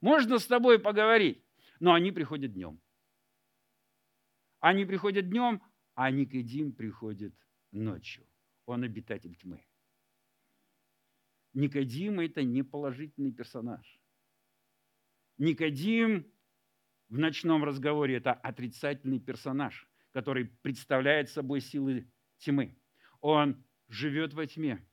можно 0.00 0.38
с 0.38 0.46
тобой 0.46 0.78
поговорить?» 0.78 1.44
Но 1.78 1.92
они 1.92 2.10
приходят 2.10 2.54
днем. 2.54 2.80
Они 4.60 4.86
приходят 4.86 5.28
днем, 5.28 5.60
а 5.94 6.10
Никодим 6.10 6.72
приходит 6.72 7.34
ночью. 7.70 8.26
Он 8.64 8.82
обитатель 8.82 9.36
тьмы. 9.36 9.62
Никодим– 11.54 12.18
это 12.20 12.42
не 12.42 12.62
положительный 12.62 13.32
персонаж. 13.32 14.00
Никодим 15.38 16.26
в 17.08 17.18
ночном 17.18 17.64
разговоре– 17.64 18.16
это 18.16 18.32
отрицательный 18.32 19.20
персонаж, 19.20 19.88
который 20.12 20.46
представляет 20.46 21.30
собой 21.30 21.60
силы 21.60 22.10
тьмы. 22.38 22.76
Он 23.20 23.64
живет 23.88 24.34
во 24.34 24.46
тьме. 24.46 24.84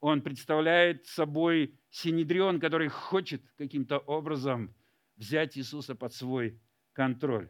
Он 0.00 0.20
представляет 0.22 1.06
собой 1.06 1.78
синедрион, 1.90 2.60
который 2.60 2.88
хочет 2.88 3.42
каким-то 3.56 3.98
образом 3.98 4.74
взять 5.16 5.56
Иисуса 5.56 5.94
под 5.94 6.12
свой 6.12 6.60
контроль. 6.92 7.48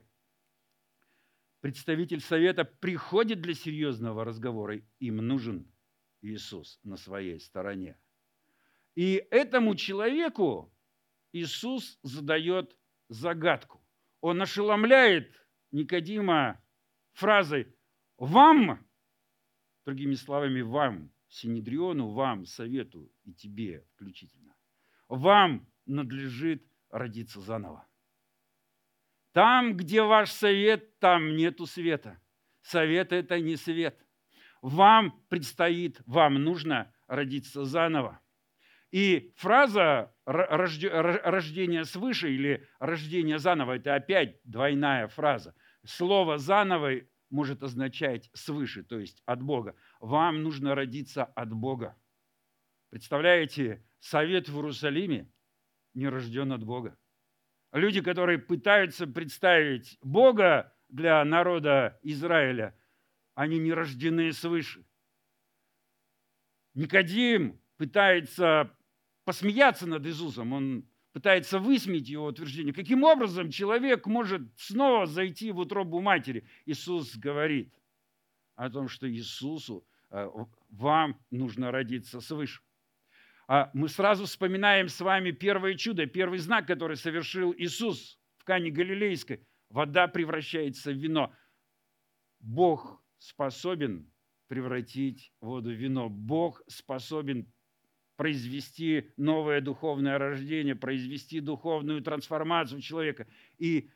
Представитель 1.60 2.20
совета 2.20 2.64
приходит 2.64 3.40
для 3.40 3.54
серьезного 3.54 4.24
разговора, 4.24 4.80
им 5.00 5.16
нужен 5.16 5.66
Иисус 6.20 6.80
на 6.84 6.96
своей 6.96 7.40
стороне. 7.40 7.98
И 8.98 9.24
этому 9.30 9.76
человеку 9.76 10.74
Иисус 11.30 12.00
задает 12.02 12.76
загадку. 13.08 13.80
Он 14.20 14.42
ошеломляет 14.42 15.40
Никодима 15.70 16.60
фразой 17.12 17.72
«Вам», 18.16 18.84
другими 19.86 20.14
словами, 20.14 20.62
«вам», 20.62 21.12
Синедриону, 21.28 22.08
вам, 22.08 22.44
совету 22.44 23.08
и 23.22 23.32
тебе 23.32 23.86
включительно, 23.94 24.56
вам 25.06 25.70
надлежит 25.86 26.68
родиться 26.90 27.40
заново. 27.40 27.86
Там, 29.30 29.76
где 29.76 30.02
ваш 30.02 30.32
совет, 30.32 30.98
там 30.98 31.36
нету 31.36 31.66
света. 31.66 32.20
Совет– 32.62 33.12
это 33.12 33.38
не 33.38 33.54
свет. 33.54 34.04
Вам 34.60 35.24
предстоит, 35.28 36.02
вам 36.04 36.42
нужно 36.42 36.92
родиться 37.06 37.64
заново. 37.64 38.20
И 38.90 39.32
фраза 39.36 40.14
рождение 40.24 41.84
свыше 41.84 42.32
или 42.32 42.66
рождение 42.78 43.38
заново– 43.38 43.72
это 43.76 43.94
опять 43.94 44.40
двойная 44.44 45.08
фраза. 45.08 45.54
Слово 45.84 46.38
«заново» 46.38 47.02
может 47.30 47.62
означать 47.62 48.30
свыше, 48.32 48.82
то 48.82 48.98
есть 48.98 49.22
от 49.26 49.42
Бога. 49.42 49.74
Вам 50.00 50.42
нужно 50.42 50.74
родиться 50.74 51.24
от 51.24 51.52
Бога. 51.52 51.96
Представляете, 52.88 53.84
совет 54.00 54.48
в 54.48 54.56
Иерусалиме 54.56 55.30
не 55.92 56.08
рожден 56.08 56.52
от 56.52 56.64
Бога. 56.64 56.96
Люди, 57.72 58.00
которые 58.00 58.38
пытаются 58.38 59.06
представить 59.06 59.98
Бога 60.00 60.74
для 60.88 61.22
народа 61.26 61.98
Израиля, 62.02 62.74
они 63.34 63.58
не 63.58 63.74
рождены 63.74 64.32
свыше. 64.32 64.86
Никодим 66.72 67.60
пытается 67.76 68.74
посмеяться 69.28 69.86
над 69.86 70.06
Иисусом, 70.06 70.54
он 70.54 70.88
пытается 71.12 71.58
высмеять 71.58 72.08
его 72.08 72.24
утверждение. 72.24 72.72
Каким 72.72 73.04
образом 73.04 73.50
человек 73.50 74.06
может 74.06 74.40
снова 74.56 75.04
зайти 75.04 75.52
в 75.52 75.58
утробу 75.58 76.00
матери? 76.00 76.48
Иисус 76.64 77.14
говорит 77.14 77.74
о 78.54 78.70
том, 78.70 78.88
что 78.88 79.06
Иисусу, 79.06 79.86
э, 80.08 80.26
вам 80.70 81.20
нужно 81.30 81.70
родиться 81.70 82.22
свыше. 82.22 82.62
А 83.48 83.70
мы 83.74 83.90
сразу 83.90 84.24
вспоминаем 84.24 84.88
с 84.88 84.98
вами 84.98 85.32
первое 85.32 85.74
чудо, 85.74 86.06
первый 86.06 86.38
знак, 86.38 86.66
который 86.66 86.96
совершил 86.96 87.54
Иисус 87.54 88.18
в 88.38 88.44
Кане 88.44 88.70
Галилейской. 88.70 89.46
Вода 89.68 90.08
превращается 90.08 90.90
в 90.90 90.96
вино. 90.96 91.34
Бог 92.40 93.04
способен 93.18 94.10
превратить 94.46 95.34
воду 95.42 95.68
в 95.68 95.74
вино. 95.74 96.08
Бог 96.08 96.62
способен 96.66 97.52
произвести 98.18 99.12
новое 99.16 99.60
духовное 99.60 100.18
рождение, 100.18 100.74
произвести 100.74 101.38
духовную 101.38 102.02
трансформацию 102.02 102.80
человека. 102.80 103.28
И 103.58 103.90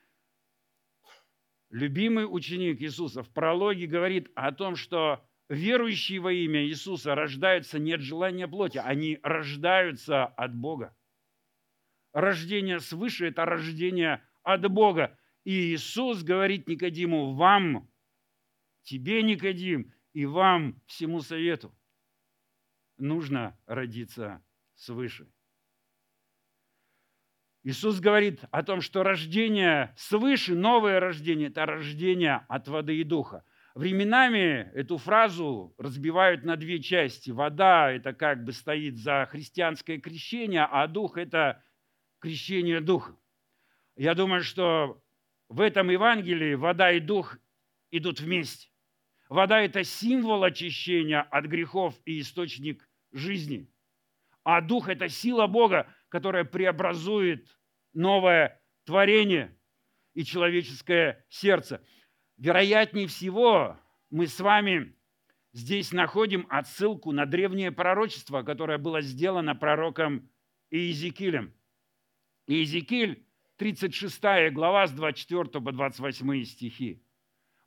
любимый 1.71 2.25
ученик 2.25 2.81
Иисуса 2.81 3.25
в 3.25 3.31
прологе 3.31 3.87
говорит 3.89 4.31
о 4.37 4.53
том, 4.53 4.77
что 4.77 5.29
верующие 5.49 6.21
во 6.21 6.33
имя 6.33 6.65
Иисуса 6.65 7.17
рождаются 7.17 7.81
не 7.81 7.95
от 7.95 8.01
желания 8.01 8.47
плоти, 8.47 8.79
они 8.79 9.19
рождаются 9.25 10.25
от 10.25 10.55
Бога. 10.55 10.97
Рождение 12.13 12.79
свыше– 12.79 13.27
это 13.29 13.45
рождение 13.45 14.23
от 14.45 14.71
Бога. 14.71 15.19
И 15.43 15.75
Иисус 15.75 16.23
говорит 16.23 16.69
Никодиму, 16.69 17.35
вам, 17.35 17.91
тебе, 18.83 19.25
Никодим, 19.25 19.93
и 20.13 20.27
вам, 20.27 20.81
всему 20.87 21.23
совету, 21.23 21.75
нужно 23.03 23.59
родиться 23.67 24.43
свыше. 24.75 25.29
Иисус 27.65 28.01
говорит 28.01 28.41
о 28.51 28.63
том, 28.63 28.81
что 28.81 29.03
рождение 29.03 29.95
свыше, 29.97 30.55
новое 30.55 30.99
рождение– 30.99 31.49
это 31.51 31.67
рождение 31.67 32.45
от 32.49 32.67
воды 32.69 32.97
и 32.97 33.05
духа– 33.05 33.45
Временами 33.75 34.71
эту 34.75 34.99
фразу 34.99 35.75
разбивают 35.79 36.45
на 36.45 36.57
две 36.57 36.79
части. 36.83 37.31
Вода– 37.31 37.91
это 37.93 38.13
как 38.13 38.45
бы 38.45 38.53
стоит 38.53 38.99
за 38.99 39.27
христианское 39.31 39.99
крещение, 39.99 40.69
а 40.71 40.87
дух– 40.87 41.17
это 41.17 41.65
крещение 42.19 42.81
духа. 42.81 43.17
Я 43.97 44.15
думаю, 44.15 44.43
что 44.43 45.03
в 45.49 45.63
этом 45.63 45.89
Евангелии 45.89 46.55
вода 46.55 46.93
и 46.93 47.01
дух 47.01 47.39
идут 47.91 48.21
вместе. 48.21 48.69
Вода– 49.31 49.61
это 49.63 49.85
символ 49.85 50.45
очищения 50.45 51.23
от 51.23 51.47
грехов 51.47 51.99
и 52.05 52.21
источник 52.21 52.87
жизни. 53.13 53.71
А 54.45 54.61
дух– 54.61 54.89
это 54.91 55.09
сила 55.09 55.47
Бога, 55.47 55.87
которая 56.09 56.45
преобразует 56.45 57.57
новое 57.93 58.61
творение 58.85 59.57
и 60.15 60.25
человеческое 60.25 61.25
сердце 61.29 61.83
вероятнее 62.43 63.07
всего, 63.07 63.79
мы 64.11 64.27
с 64.27 64.41
вами 64.41 64.97
здесь 65.53 65.93
находим 65.93 66.45
отсылку 66.51 67.13
на 67.13 67.25
древнее 67.25 67.71
пророчество, 67.71 68.43
которое 68.43 68.79
было 68.79 69.01
сделано 69.01 69.55
пророком 69.55 70.29
Иезекиилем. 70.71 71.55
Иезекииль, 72.49 73.25
36 73.57 74.21
глава 74.53 74.89
с 74.89 74.93
24 74.93 75.45
по 75.45 75.73
28 75.73 76.45
стихи. 76.45 77.05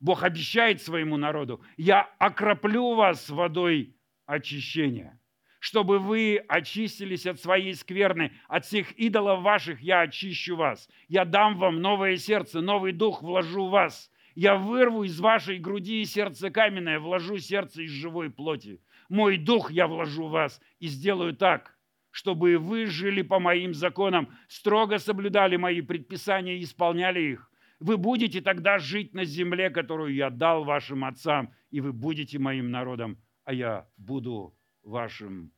Бог 0.02 0.24
обещает 0.24 0.82
своему 0.82 1.16
народу, 1.16 1.64
я 1.78 2.02
окроплю 2.20 2.96
вас 2.96 3.30
водой 3.30 3.96
очищения, 4.26 5.22
чтобы 5.66 5.98
вы 5.98 6.44
очистились 6.48 7.26
от 7.26 7.40
своей 7.40 7.74
скверны, 7.74 8.32
от 8.48 8.66
всех 8.66 8.92
идолов 9.00 9.42
ваших 9.42 9.82
я 9.82 10.02
очищу 10.02 10.56
вас. 10.56 10.88
Я 11.08 11.26
дам 11.26 11.58
вам 11.58 11.82
новое 11.82 12.18
сердце, 12.18 12.62
новый 12.62 12.92
дух 12.92 13.24
вложу 13.24 13.66
в 13.66 13.72
вас. 13.72 14.12
Я 14.36 14.58
вырву 14.58 15.06
из 15.06 15.20
вашей 15.20 15.58
груди 15.58 16.06
сердце 16.06 16.52
каменное, 16.52 17.00
вложу 17.00 17.40
сердце 17.40 17.82
из 17.82 17.90
живой 17.90 18.30
плоти. 18.30 18.80
Мой 19.10 19.38
дух 19.38 19.72
я 19.72 19.88
вложу 19.88 20.28
в 20.28 20.32
вас 20.34 20.62
и 20.80 20.86
сделаю 20.86 21.36
так, 21.36 21.76
чтобы 22.12 22.60
вы 22.60 22.86
жили 22.86 23.24
по 23.24 23.40
моим 23.40 23.74
законам, 23.74 24.30
строго 24.48 25.00
соблюдали 25.00 25.56
мои 25.56 25.82
предписания 25.82 26.60
и 26.60 26.64
исполняли 26.64 27.22
их. 27.22 27.52
Вы 27.80 27.98
будете 27.98 28.40
тогда 28.40 28.78
жить 28.78 29.16
на 29.16 29.26
земле, 29.26 29.72
которую 29.72 30.14
я 30.14 30.30
дал 30.30 30.64
вашим 30.64 31.04
отцам, 31.04 31.56
и 31.72 31.82
вы 31.82 31.92
будете 31.92 32.38
моим 32.38 32.70
народом, 32.70 33.18
а 33.46 33.52
я 33.52 33.90
буду 33.98 34.56
вашим 34.84 35.55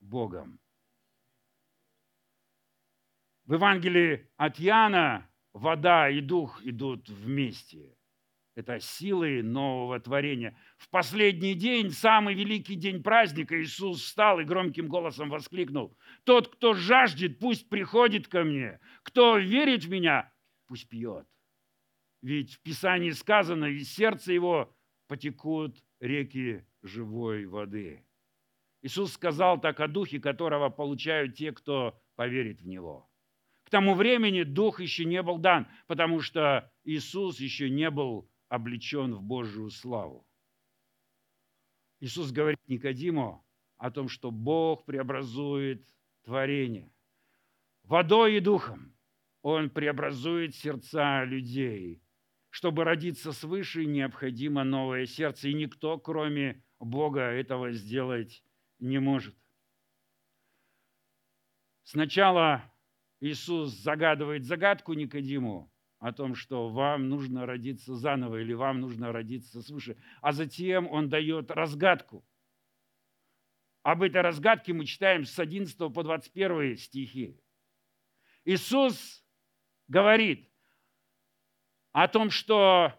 Богом. 0.00 0.60
В 3.44 3.54
Евангелии 3.54 4.30
от 4.36 4.58
Яна 4.58 5.30
вода 5.52 6.10
и 6.10 6.20
дух 6.20 6.64
идут 6.64 7.08
вместе. 7.08 7.96
Это 8.54 8.80
силы 8.80 9.42
нового 9.42 10.00
творения. 10.00 10.58
В 10.78 10.90
последний 10.90 11.54
день, 11.54 11.90
самый 11.90 12.34
великий 12.34 12.74
день 12.74 13.02
праздника, 13.02 13.62
Иисус 13.62 14.02
встал 14.02 14.40
и 14.40 14.44
громким 14.44 14.88
голосом 14.88 15.30
воскликнул. 15.30 15.96
«Тот, 16.24 16.48
кто 16.48 16.74
жаждет, 16.74 17.38
пусть 17.38 17.68
приходит 17.68 18.26
ко 18.26 18.42
мне. 18.42 18.80
Кто 19.04 19.38
верит 19.38 19.84
в 19.84 19.90
меня, 19.90 20.32
пусть 20.66 20.88
пьет. 20.88 21.26
Ведь 22.20 22.54
в 22.54 22.60
Писании 22.62 23.10
сказано, 23.10 23.66
из 23.66 23.94
сердца 23.94 24.32
его 24.32 24.76
потекут 25.06 25.78
реки 26.00 26.66
живой 26.82 27.46
воды. 27.46 28.04
Иисус 28.82 29.12
сказал 29.12 29.60
так 29.60 29.80
о 29.80 29.88
духе, 29.88 30.20
которого 30.20 30.68
получают 30.68 31.34
те, 31.34 31.52
кто 31.52 32.00
поверит 32.16 32.60
в 32.60 32.66
него. 32.66 33.10
К 33.64 33.70
тому 33.70 33.94
времени 33.94 34.44
дух 34.44 34.80
еще 34.80 35.04
не 35.04 35.22
был 35.22 35.38
дан, 35.38 35.68
потому 35.86 36.20
что 36.20 36.72
Иисус 36.84 37.40
еще 37.40 37.68
не 37.68 37.90
был 37.90 38.30
облечен 38.48 39.14
в 39.14 39.22
Божию 39.22 39.70
славу. 39.70 40.26
Иисус 42.00 42.30
говорит 42.30 42.60
Никодиму 42.66 43.44
о 43.76 43.90
том, 43.90 44.08
что 44.08 44.30
Бог 44.30 44.84
преобразует 44.84 45.84
творение. 46.22 46.92
Водой 47.82 48.36
и 48.36 48.40
духом 48.40 48.94
Он 49.42 49.70
преобразует 49.70 50.54
сердца 50.54 51.24
людей– 51.24 52.02
чтобы 52.50 52.84
родиться 52.84 53.32
свыше, 53.32 53.84
необходимо 53.84 54.64
новое 54.64 55.06
сердце, 55.06 55.48
и 55.48 55.54
никто, 55.54 55.98
кроме 55.98 56.64
Бога, 56.80 57.20
этого 57.20 57.72
сделать 57.72 58.42
не 58.78 58.98
может. 58.98 59.36
Сначала 61.84 62.62
Иисус 63.20 63.70
загадывает 63.70 64.44
загадку 64.44 64.92
Никодиму 64.92 65.72
о 65.98 66.12
том, 66.12 66.34
что 66.34 66.68
вам 66.68 67.08
нужно 67.08 67.46
родиться 67.46 67.94
заново 67.96 68.40
или 68.40 68.52
вам 68.52 68.80
нужно 68.80 69.12
родиться 69.12 69.62
свыше, 69.62 69.96
а 70.20 70.32
затем 70.32 70.86
он 70.88 71.08
дает 71.08 71.50
разгадку. 71.50 72.24
Об 73.82 74.02
этой 74.02 74.20
разгадке 74.20 74.72
мы 74.72 74.84
читаем 74.84 75.24
с 75.24 75.38
11 75.38 75.76
по 75.92 76.02
21 76.02 76.76
стихи. 76.76 77.40
Иисус 78.44 79.24
говорит, 79.88 80.48
о 81.92 82.06
том, 82.06 82.30
что 82.30 82.92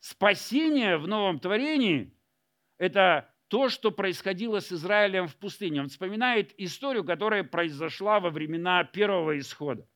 спасение 0.00 0.96
в 0.96 1.06
новом 1.06 1.38
творении– 1.38 2.12
это 2.78 3.32
то, 3.48 3.68
что 3.68 3.90
происходило 3.90 4.60
с 4.60 4.72
Израилем 4.72 5.26
в 5.26 5.36
пустыне. 5.36 5.80
Он 5.80 5.88
вспоминает 5.88 6.54
историю, 6.58 7.04
которая 7.04 7.44
произошла 7.44 8.20
во 8.20 8.30
времена 8.30 8.84
первого 8.84 9.38
исхода. 9.38 9.88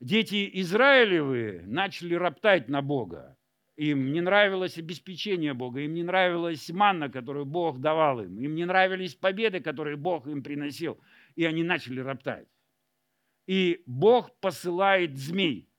Дети 0.00 0.48
Израилевы 0.60 1.62
начали 1.66 2.14
роптать 2.14 2.68
на 2.68 2.82
Бога. 2.82 3.36
Им 3.76 4.12
не 4.12 4.20
нравилось 4.22 4.78
обеспечение 4.78 5.52
Бога, 5.52 5.80
им 5.80 5.92
не 5.92 6.02
нравилась 6.02 6.70
манна, 6.70 7.10
которую 7.10 7.44
Бог 7.44 7.78
давал 7.78 8.22
им, 8.22 8.38
им 8.38 8.54
не 8.54 8.64
нравились 8.64 9.14
победы, 9.14 9.60
которые 9.60 9.96
Бог 9.96 10.26
им 10.26 10.42
приносил, 10.42 10.98
и 11.34 11.44
они 11.44 11.62
начали 11.62 12.00
роптать. 12.00 12.48
И 13.46 13.82
Бог 13.86 14.34
посылает 14.40 15.16
змей– 15.18 15.68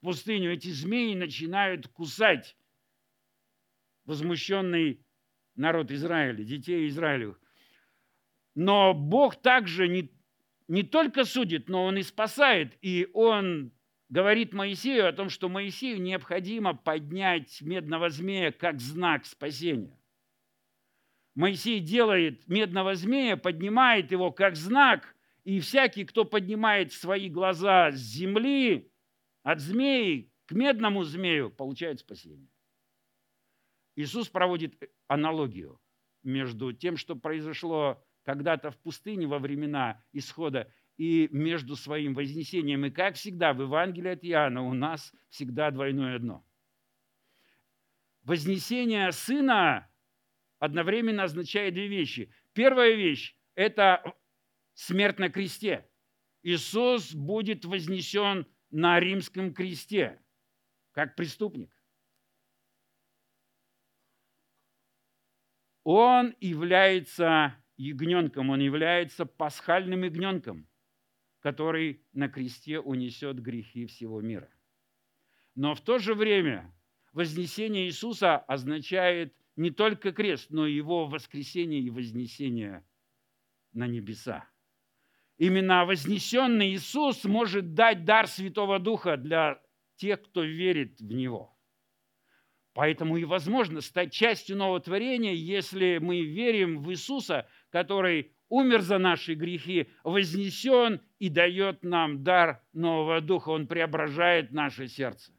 пустыню, 0.00 0.52
эти 0.52 0.68
змеи 0.68 1.14
начинают 1.14 1.88
кусать 1.88 2.56
возмущенный 4.04 5.04
народ 5.56 5.90
Израиля, 5.90 6.44
детей 6.44 6.88
Израилевых. 6.88 7.40
Но 8.54 8.94
Бог 8.94 9.40
также 9.40 9.88
не, 9.88 10.10
не 10.68 10.82
только 10.82 11.24
судит, 11.24 11.68
но 11.68 11.84
Он 11.84 11.98
и 11.98 12.02
спасает. 12.02 12.76
И 12.82 13.08
Он 13.14 13.72
говорит 14.08 14.52
Моисею 14.52 15.08
о 15.08 15.12
том, 15.12 15.30
что 15.30 15.48
Моисею 15.48 16.00
необходимо 16.02 16.74
поднять 16.74 17.62
медного 17.62 18.10
змея 18.10 18.52
как 18.52 18.80
знак 18.80 19.24
спасения. 19.24 19.98
Моисей 21.34 21.80
делает 21.80 22.48
медного 22.48 22.94
змея, 22.94 23.36
поднимает 23.36 24.10
его 24.10 24.32
как 24.32 24.56
знак, 24.56 25.14
и 25.44 25.60
всякий, 25.60 26.04
кто 26.04 26.24
поднимает 26.24 26.92
свои 26.92 27.28
глаза 27.28 27.92
с 27.92 27.98
земли, 27.98 28.92
от 29.42 29.60
змеи 29.60 30.30
к 30.46 30.52
медному 30.52 31.04
змею 31.04 31.50
получает 31.50 32.00
спасение. 32.00 32.48
Иисус 34.00 34.28
проводит 34.28 34.74
аналогию 35.08 35.80
между 36.22 36.72
тем, 36.72 36.96
что 36.96 37.16
произошло 37.16 38.02
когда-то 38.22 38.70
в 38.70 38.78
пустыне 38.78 39.26
во 39.26 39.38
времена 39.38 40.02
исхода, 40.12 40.72
и 41.00 41.28
между 41.32 41.76
своим 41.76 42.12
вознесением. 42.12 42.84
И 42.84 42.90
как 42.90 43.14
всегда 43.14 43.54
в 43.54 43.62
Евангелии 43.62 44.10
от 44.10 44.22
Иоанна 44.22 44.62
у 44.62 44.74
нас 44.74 45.14
всегда 45.30 45.70
двойное 45.70 46.18
дно. 46.18 46.46
Вознесение 48.22 49.10
Сына 49.10 49.90
одновременно 50.58 51.22
означает 51.22 51.72
две 51.72 51.88
вещи. 51.88 52.30
Первая 52.52 52.94
вещь– 52.96 53.34
это 53.54 54.14
смерть 54.74 55.18
на 55.18 55.30
кресте. 55.30 55.88
Иисус 56.42 57.14
будет 57.14 57.64
вознесен 57.64 58.46
на 58.70 59.00
римском 59.00 59.54
кресте, 59.54 60.22
как 60.92 61.16
преступник. 61.16 61.74
Он 65.84 66.34
является 66.40 67.54
ягненком, 67.76 68.50
он 68.50 68.60
является 68.60 69.24
пасхальным 69.24 70.04
ягненком, 70.04 70.68
который 71.40 72.02
на 72.12 72.28
кресте 72.28 72.80
унесет 72.80 73.40
грехи 73.40 73.86
всего 73.86 74.20
мира. 74.20 74.50
Но 75.54 75.74
в 75.74 75.80
то 75.80 75.98
же 75.98 76.14
время 76.14 76.74
вознесение 77.12 77.86
Иисуса 77.86 78.38
означает 78.38 79.34
не 79.56 79.70
только 79.70 80.12
крест, 80.12 80.50
но 80.50 80.66
и 80.66 80.74
его 80.74 81.06
воскресение 81.06 81.80
и 81.80 81.90
вознесение 81.90 82.84
на 83.72 83.86
небеса. 83.86 84.48
Именно 85.38 85.86
вознесенный 85.86 86.74
Иисус 86.74 87.24
может 87.24 87.74
дать 87.74 88.04
дар 88.04 88.26
Святого 88.28 88.78
Духа 88.78 89.16
для 89.16 89.62
тех, 89.96 90.22
кто 90.22 90.42
верит 90.42 91.00
в 91.00 91.12
Него. 91.12 91.56
Поэтому 92.72 93.16
и 93.16 93.24
возможно 93.24 93.80
стать 93.80 94.12
частью 94.12 94.56
нового 94.56 94.80
творения, 94.80 95.32
если 95.32 95.98
мы 95.98 96.22
верим 96.22 96.82
в 96.82 96.90
Иисуса, 96.90 97.48
который 97.70 98.32
умер 98.48 98.82
за 98.82 98.98
наши 98.98 99.34
грехи, 99.34 99.88
вознесен 100.04 101.00
и 101.18 101.28
дает 101.28 101.82
нам 101.82 102.22
дар 102.22 102.62
нового 102.72 103.20
духа. 103.20 103.50
Он 103.50 103.66
преображает 103.66 104.52
наше 104.52 104.86
сердце. 104.86 105.32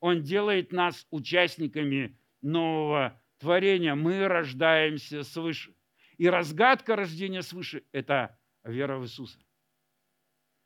Он 0.00 0.22
делает 0.22 0.72
нас 0.72 1.06
участниками 1.10 2.16
нового 2.42 3.20
творения. 3.38 3.94
Мы 3.94 4.28
рождаемся 4.28 5.24
свыше. 5.24 5.74
И 6.16 6.28
разгадка 6.28 6.96
рождения 6.96 7.42
свыше– 7.42 7.84
это 7.92 8.38
вера 8.64 8.98
в 8.98 9.04
Иисуса. 9.04 9.38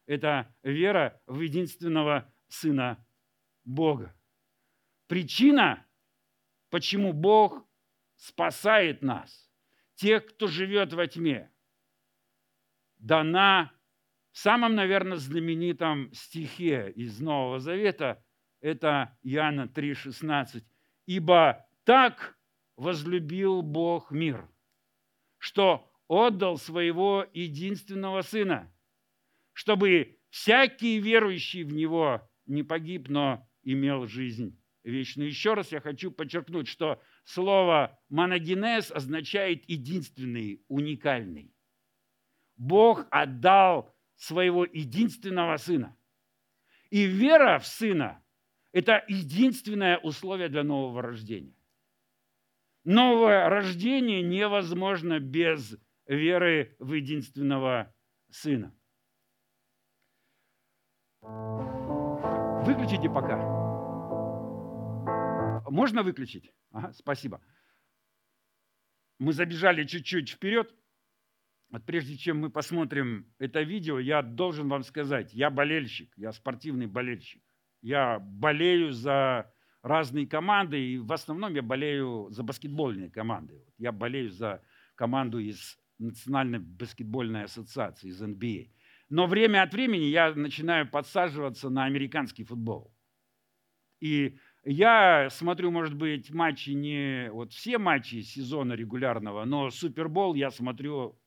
Это 0.07 0.55
вера 0.63 1.21
в 1.27 1.41
единственного 1.41 2.31
Сына 2.49 3.07
Бога. 3.65 4.15
Причина, 5.07 5.87
почему 6.73 7.13
Бог 7.13 7.69
спасает 8.17 9.03
нас, 9.03 9.53
тех, 9.95 10.25
кто 10.25 10.47
живет 10.47 10.95
во 10.95 11.07
тьме, 11.07 11.53
дана 12.97 13.75
в 14.31 14.39
самом, 14.39 14.75
наверное, 14.75 15.19
знаменитом 15.19 16.11
стихе 16.15 16.91
из 16.97 17.21
Нового 17.21 17.61
Завета, 17.61 18.25
это 18.63 19.19
Иоанна 19.23 19.67
3,16. 19.67 20.65
«Ибо 21.05 21.69
так 21.85 22.39
возлюбил 22.77 23.61
Бог 23.61 24.11
мир, 24.11 24.49
что 25.37 25.93
отдал 26.09 26.57
своего 26.57 27.27
единственного 27.35 28.23
Сына, 28.23 28.73
чтобы 29.53 30.19
всякий 30.31 30.99
верующий 31.01 31.65
в 31.65 31.75
Него 31.75 32.27
не 32.47 32.63
погиб, 32.63 33.11
но 33.11 33.47
имел 33.63 34.07
жизнь 34.07 34.59
вечную. 34.85 35.29
Еще 35.29 35.55
раз 35.55 35.73
я 35.73 35.81
хочу 35.81 36.11
подчеркнуть, 36.11 36.69
что 36.69 37.01
слово 37.25 37.99
«моногенез» 38.09 38.91
означает 38.91 39.69
единственный, 39.69 40.65
уникальный. 40.69 41.55
Бог 42.57 43.07
отдал 43.11 43.95
своего 44.17 44.65
единственного 44.65 45.57
Сына. 45.57 45.97
И 46.91 47.05
вера 47.05 47.59
в 47.59 47.67
Сына– 47.67 48.23
это 48.73 49.05
единственное 49.09 49.99
условие 49.99 50.49
для 50.49 50.63
нового 50.63 51.03
рождения. 51.03 51.57
Новое 52.85 53.49
рождение 53.49 54.23
невозможно 54.23 55.21
без 55.21 55.77
веры 56.07 56.77
в 56.79 56.93
единственного 56.93 57.95
Сына. 58.31 58.75
Выключите 62.65 63.09
пока. 63.09 63.62
Можно 65.73 66.03
выключить? 66.03 66.53
Ага, 66.71 66.93
спасибо. 66.93 67.41
Мы 69.19 69.33
забежали 69.33 69.85
чуть-чуть 69.85 70.29
вперед. 70.29 70.71
Вот 71.71 71.87
прежде 71.87 72.19
чем 72.19 72.41
мы 72.41 72.51
посмотрим 72.51 73.33
это 73.39 73.63
видео, 73.63 73.99
я 73.99 74.21
должен 74.21 74.69
вам 74.69 74.83
сказать, 74.83 75.33
я 75.33 75.49
болельщик, 75.49 76.13
я 76.17 76.33
спортивный 76.33 76.87
болельщик. 76.87 77.43
Я 77.81 78.19
болею 78.19 78.93
за 78.93 79.51
разные 79.83 80.27
команды, 80.27 80.79
и 80.79 80.99
в 80.99 81.11
основном 81.11 81.55
я 81.55 81.63
болею 81.63 82.29
за 82.29 82.43
баскетбольные 82.43 83.11
команды. 83.11 83.65
Я 83.79 83.93
болею 83.93 84.31
за 84.31 84.63
команду 84.95 85.39
из 85.39 85.79
Национальной 85.99 86.59
баскетбольной 86.59 87.45
ассоциации, 87.45 88.09
из 88.09 88.23
NBA. 88.23 88.71
Но 89.09 89.27
время 89.27 89.63
от 89.63 89.73
времени 89.73 90.05
я 90.05 90.35
начинаю 90.35 90.87
подсаживаться 90.91 91.71
на 91.71 91.85
американский 91.85 92.45
футбол. 92.45 92.95
И 94.01 94.37
я 94.65 95.29
смотрю, 95.31 95.71
может 95.71 95.95
быть, 95.95 96.31
матчи 96.31 96.71
не 96.71 97.31
вот 97.31 97.53
все 97.53 97.79
матчи 97.79 98.21
сезона 98.21 98.75
регулярного, 98.75 99.45
но 99.45 99.71
Супербол 99.71 100.35
я 100.35 100.51
смотрю 100.51 101.19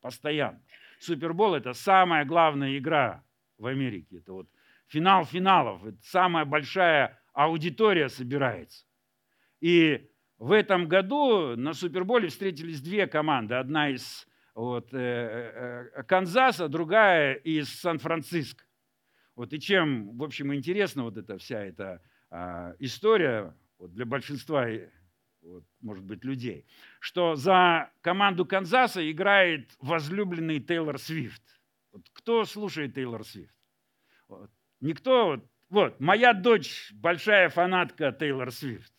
постоянно. 0.00 0.62
Супербол– 1.00 1.54
это 1.56 1.72
самая 1.72 2.24
главная 2.24 2.78
игра 2.78 3.24
в 3.58 3.66
Америке. 3.66 4.18
Это 4.18 4.32
вот 4.32 4.48
финал 4.86 5.24
финалов. 5.24 5.84
Это 5.84 5.98
самая 6.02 6.44
большая 6.44 7.20
аудитория 7.32 8.08
собирается. 8.08 8.86
И 9.60 10.08
в 10.38 10.52
этом 10.52 10.86
году 10.86 11.56
на 11.56 11.72
Суперболе 11.72 12.28
встретились 12.28 12.80
две 12.80 13.06
команды. 13.06 13.54
Одна 13.54 13.90
из 13.90 14.26
вот, 14.54 14.92
э, 14.94 14.98
э, 14.98 15.90
э, 15.94 16.02
Канзаса, 16.04 16.68
другая 16.68 17.34
из 17.34 17.68
Сан-Франциско. 17.80 18.64
Вот 19.34 19.52
и 19.52 19.60
чем, 19.60 20.16
в 20.16 20.22
общем, 20.22 20.54
интересна 20.54 21.02
вот 21.02 21.16
эта 21.16 21.36
вся 21.36 21.62
эта 21.62 22.02
история 22.78 23.54
вот 23.78 23.92
для 23.92 24.04
большинства 24.04 24.66
вот, 25.42 25.64
может 25.80 26.04
быть, 26.04 26.24
людей, 26.24 26.66
что 26.98 27.36
за 27.36 27.90
команду 28.00 28.44
Канзаса 28.44 29.08
играет 29.10 29.70
возлюбленный 29.80 30.60
Тейлор 30.60 30.98
Свифт. 30.98 31.42
Вот 31.92 32.02
кто 32.12 32.44
слушает 32.44 32.94
Тейлор 32.94 33.24
Свифт? 33.24 33.54
Вот. 34.28 34.50
Никто. 34.80 35.26
Вот, 35.26 35.44
вот, 35.68 36.00
моя 36.00 36.32
дочь 36.32 36.90
большая 36.92 37.48
фанатка 37.48 38.12
Тейлор 38.12 38.50
Свифт. 38.50 38.92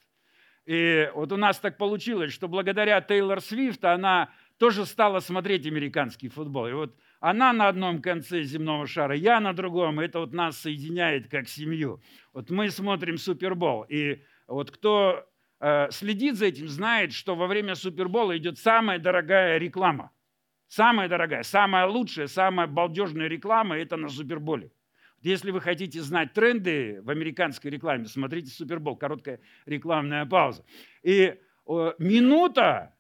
И 0.66 1.10
вот 1.13 1.32
у 1.32 1.38
нас 1.38 1.60
так 1.60 1.78
получилось, 1.78 2.34
что 2.34 2.48
благодаря 2.48 3.00
Тейлор 3.02 3.42
Свифт 3.42 3.86
она 3.86 4.30
тоже 4.58 4.86
стала 4.86 5.20
смотреть 5.20 5.66
американский 5.66 6.30
футбол. 6.30 6.68
И 6.68 6.74
вот 6.74 6.98
она 7.19 7.53
на 7.53 7.67
одном 7.67 8.01
конце 8.01 8.43
земного 8.43 8.88
шара, 8.88 9.15
я 9.15 9.39
на 9.39 9.53
другом. 9.53 9.99
Это 9.99 10.19
вот 10.19 10.34
нас 10.34 10.58
соединяет 10.58 11.30
как 11.30 11.47
семью. 11.47 12.01
Вот 12.34 12.49
мы 12.49 12.69
смотрим 12.69 13.17
Супербол. 13.17 13.86
И 13.89 14.21
вот 14.47 14.71
кто 14.71 15.27
Э, 15.60 15.88
следит 15.89 16.36
за 16.36 16.47
этим, 16.47 16.67
знает, 16.67 17.13
что 17.13 17.36
во 17.36 17.47
время 17.47 17.75
Супербола 17.75 18.38
идет 18.38 18.60
самая 18.60 18.99
дорогая 18.99 19.58
реклама. 19.58 20.12
Самая 20.67 21.08
дорогая, 21.08 21.43
самая 21.43 21.88
лучшая, 21.88 22.27
самая 22.27 22.67
балдежная 22.67 23.27
реклама– 23.27 23.77
это 23.77 23.95
на 23.95 24.10
Суперболе. 24.10 24.71
Если 25.21 25.49
вы 25.49 25.62
хотите 25.62 26.01
знать 26.01 26.34
тренды 26.34 27.01
в 27.01 27.10
американской 27.10 27.71
рекламе, 27.71 28.06
смотрите 28.06 28.51
Супербол, 28.51 28.97
короткая 28.97 29.39
рекламная 29.65 30.25
пауза. 30.25 30.63
И 31.01 31.39
минута, 31.65 32.95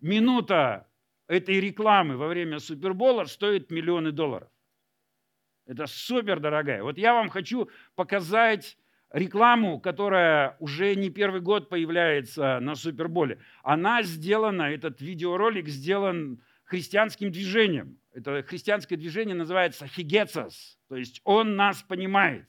минута 0.00 0.88
этой 1.30 1.60
рекламы 1.60 2.16
во 2.16 2.26
время 2.26 2.58
Супербола 2.58 3.24
стоит 3.24 3.70
миллионы 3.70 4.10
долларов. 4.10 4.48
Это 5.64 5.86
супер 5.86 6.40
дорогая. 6.40 6.82
Вот 6.82 6.98
я 6.98 7.14
вам 7.14 7.28
хочу 7.28 7.70
показать 7.94 8.76
рекламу, 9.12 9.78
которая 9.78 10.56
уже 10.58 10.96
не 10.96 11.08
первый 11.08 11.40
год 11.40 11.68
появляется 11.68 12.58
на 12.58 12.74
Суперболе, 12.74 13.38
она 13.62 14.02
сделана, 14.02 14.62
этот 14.62 15.00
видеоролик 15.00 15.68
сделан 15.68 16.42
христианским 16.64 17.30
движением. 17.30 18.00
Это 18.12 18.42
христианское 18.42 18.96
движение 18.96 19.36
называется 19.36 19.86
хигецас, 19.86 20.80
то 20.88 20.96
есть 20.96 21.20
он 21.22 21.54
нас 21.54 21.80
понимает. 21.82 22.48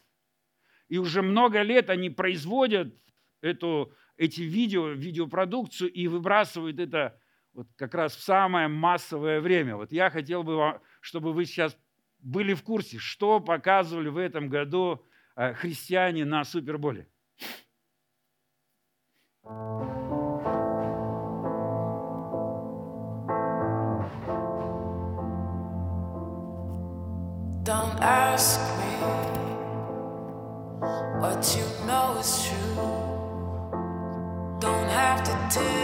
И 0.90 0.98
уже 0.98 1.22
много 1.22 1.62
лет 1.62 1.92
они 1.92 2.10
производят 2.10 2.96
эту, 3.42 3.94
эти 4.18 4.42
видео, 4.42 4.90
видеопродукцию 4.90 5.92
и 5.92 6.08
выбрасывают 6.08 6.80
это 6.80 7.21
вот 7.54 7.68
как 7.76 7.94
раз 7.94 8.16
в 8.16 8.22
самое 8.24 8.68
массовое 8.68 9.42
время. 9.42 9.76
Вот 9.76 9.92
я 9.92 10.10
хотел 10.10 10.44
бы, 10.44 10.80
чтобы 11.02 11.34
вы 11.34 11.46
сейчас 11.46 11.78
были 12.20 12.54
в 12.54 12.64
курсе, 12.64 12.98
что 12.98 13.40
показывали 13.40 14.10
в 14.10 14.18
этом 14.18 14.50
году 14.50 15.06
Э, 15.36 15.54
христиане 15.54 16.26
на 16.26 16.44
Суперболе. 16.44 17.08
Don't 27.64 28.00
ask 28.02 28.60
me 28.78 28.94
what 31.22 31.56
you 31.56 31.66
know 31.88 32.18
is 32.20 32.46
true. 32.46 32.60
Don't 34.60 34.90
have 34.90 35.24
to 35.24 35.34
tell 35.50 35.81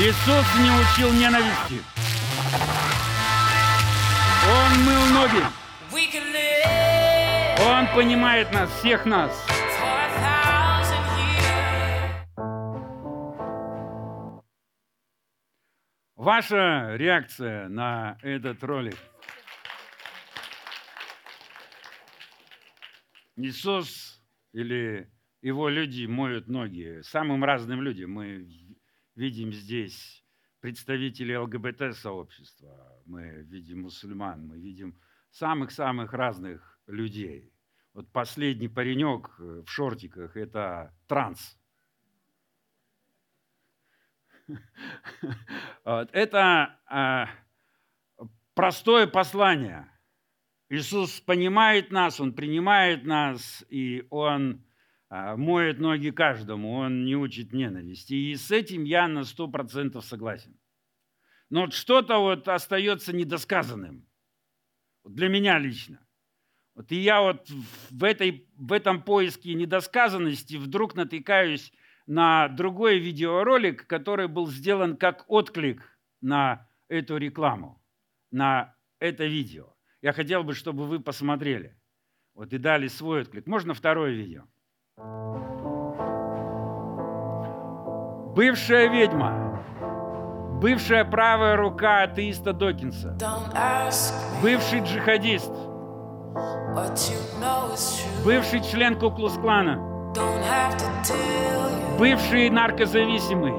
Иисус 0.00 0.46
не 0.60 0.70
учил 0.70 1.12
ненависти. 1.12 1.82
Он 4.46 4.84
мыл 4.84 5.04
ноги. 5.12 5.42
Он 7.60 7.96
понимает 7.96 8.52
нас, 8.52 8.70
всех 8.78 9.04
нас. 9.06 9.44
Ваша 16.14 16.94
реакция 16.94 17.68
на 17.68 18.18
этот 18.22 18.62
ролик? 18.62 18.96
Иисус 23.34 24.22
или 24.52 25.10
его 25.42 25.68
люди 25.68 26.06
моют 26.06 26.46
ноги 26.46 27.00
самым 27.02 27.42
разным 27.42 27.82
людям. 27.82 28.12
Мы 28.12 28.46
видим 29.18 29.52
здесь 29.52 30.24
представителей 30.60 31.36
ЛГБТ-сообщества, 31.36 33.02
мы 33.04 33.42
видим 33.42 33.82
мусульман, 33.82 34.46
мы 34.46 34.58
видим 34.58 34.96
самых-самых 35.30 36.12
разных 36.12 36.80
людей. 36.86 37.52
Вот 37.94 38.10
последний 38.12 38.68
паренек 38.68 39.34
э, 39.40 39.62
в 39.66 39.68
шортиках– 39.68 40.36
это 40.36 40.94
транс. 41.08 41.58
Это 45.84 46.80
а, 46.86 47.28
простое 48.54 49.06
послание. 49.06 49.90
Иисус 50.70 51.20
понимает 51.20 51.90
нас, 51.90 52.18
Он 52.18 52.32
принимает 52.32 53.04
нас, 53.04 53.62
и 53.68 54.06
Он 54.08 54.64
моет 55.10 55.78
ноги 55.80 56.10
каждому, 56.10 56.74
он 56.74 57.04
не 57.04 57.16
учит 57.16 57.52
ненависти. 57.52 58.14
И 58.14 58.36
с 58.36 58.50
этим 58.50 58.84
я 58.84 59.08
на 59.08 59.24
сто 59.24 59.48
процентов 59.48 60.04
согласен. 60.04 60.58
Но 61.50 61.62
вот 61.62 61.72
что-то 61.72 62.18
вот 62.18 62.46
остается 62.48 63.14
недосказанным. 63.14 64.06
Для 65.04 65.28
меня 65.28 65.58
лично. 65.58 65.98
Вот 66.74 66.92
и 66.92 66.96
я 66.96 67.22
вот 67.22 67.48
в, 67.90 68.04
этой, 68.04 68.46
в 68.54 68.72
этом 68.72 69.02
поиске 69.02 69.54
недосказанности 69.54 70.56
вдруг 70.56 70.94
натыкаюсь 70.94 71.72
на 72.06 72.48
другой 72.48 72.98
видеоролик, 72.98 73.86
который 73.86 74.28
был 74.28 74.46
сделан 74.46 74.96
как 74.96 75.24
отклик 75.28 75.98
на 76.20 76.68
эту 76.88 77.16
рекламу, 77.16 77.82
на 78.30 78.76
это 78.98 79.26
видео. 79.26 79.74
Я 80.02 80.12
хотел 80.12 80.44
бы, 80.44 80.54
чтобы 80.54 80.86
вы 80.86 81.00
посмотрели. 81.00 81.76
Вот 82.34 82.52
и 82.52 82.58
дали 82.58 82.86
свой 82.86 83.22
отклик. 83.22 83.46
Можно 83.46 83.74
второе 83.74 84.12
видео? 84.12 84.44
Бывшая 88.38 88.88
ведьма. 88.88 89.60
Бывшая 90.60 91.04
правая 91.04 91.56
рука 91.56 92.02
атеиста 92.02 92.52
Докинса. 92.52 93.16
Бывший 94.42 94.80
джихадист. 94.80 95.52
Бывший 98.24 98.60
член 98.60 98.98
Куклус-клана. 98.98 100.12
Бывший 101.98 102.50
наркозависимый. 102.50 103.54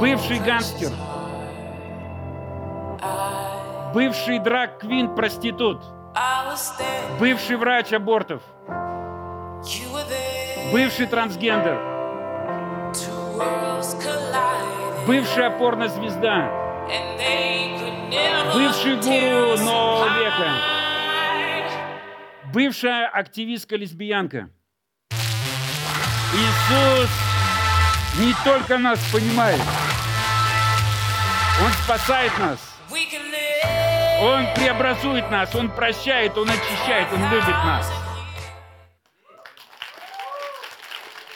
Бывший 0.00 0.38
гангстер. 0.38 0.90
Бывший 3.94 4.38
драг-квин 4.38 5.14
проститут. 5.14 5.82
Бывший 7.18 7.56
врач 7.56 7.92
абортов. 7.92 8.42
Бывший 10.72 11.06
трансгендер. 11.06 11.78
Бывшая 15.04 15.50
порнозвезда. 15.50 16.50
Бывший 18.54 18.96
гуру 18.96 19.56
нового 19.58 20.06
века. 20.18 20.50
Бывшая 22.52 23.08
активистка-лесбиянка. 23.08 24.50
Иисус 26.32 27.10
не 28.18 28.32
только 28.44 28.78
нас 28.78 29.00
понимает, 29.12 29.60
Он 31.64 31.72
спасает 31.84 32.32
нас. 32.38 32.58
Он 34.22 34.46
преобразует 34.54 35.30
нас, 35.30 35.52
Он 35.54 35.70
прощает, 35.70 36.36
Он 36.38 36.48
очищает, 36.48 37.08
Он 37.12 37.28
любит 37.30 37.48
нас. 37.48 37.90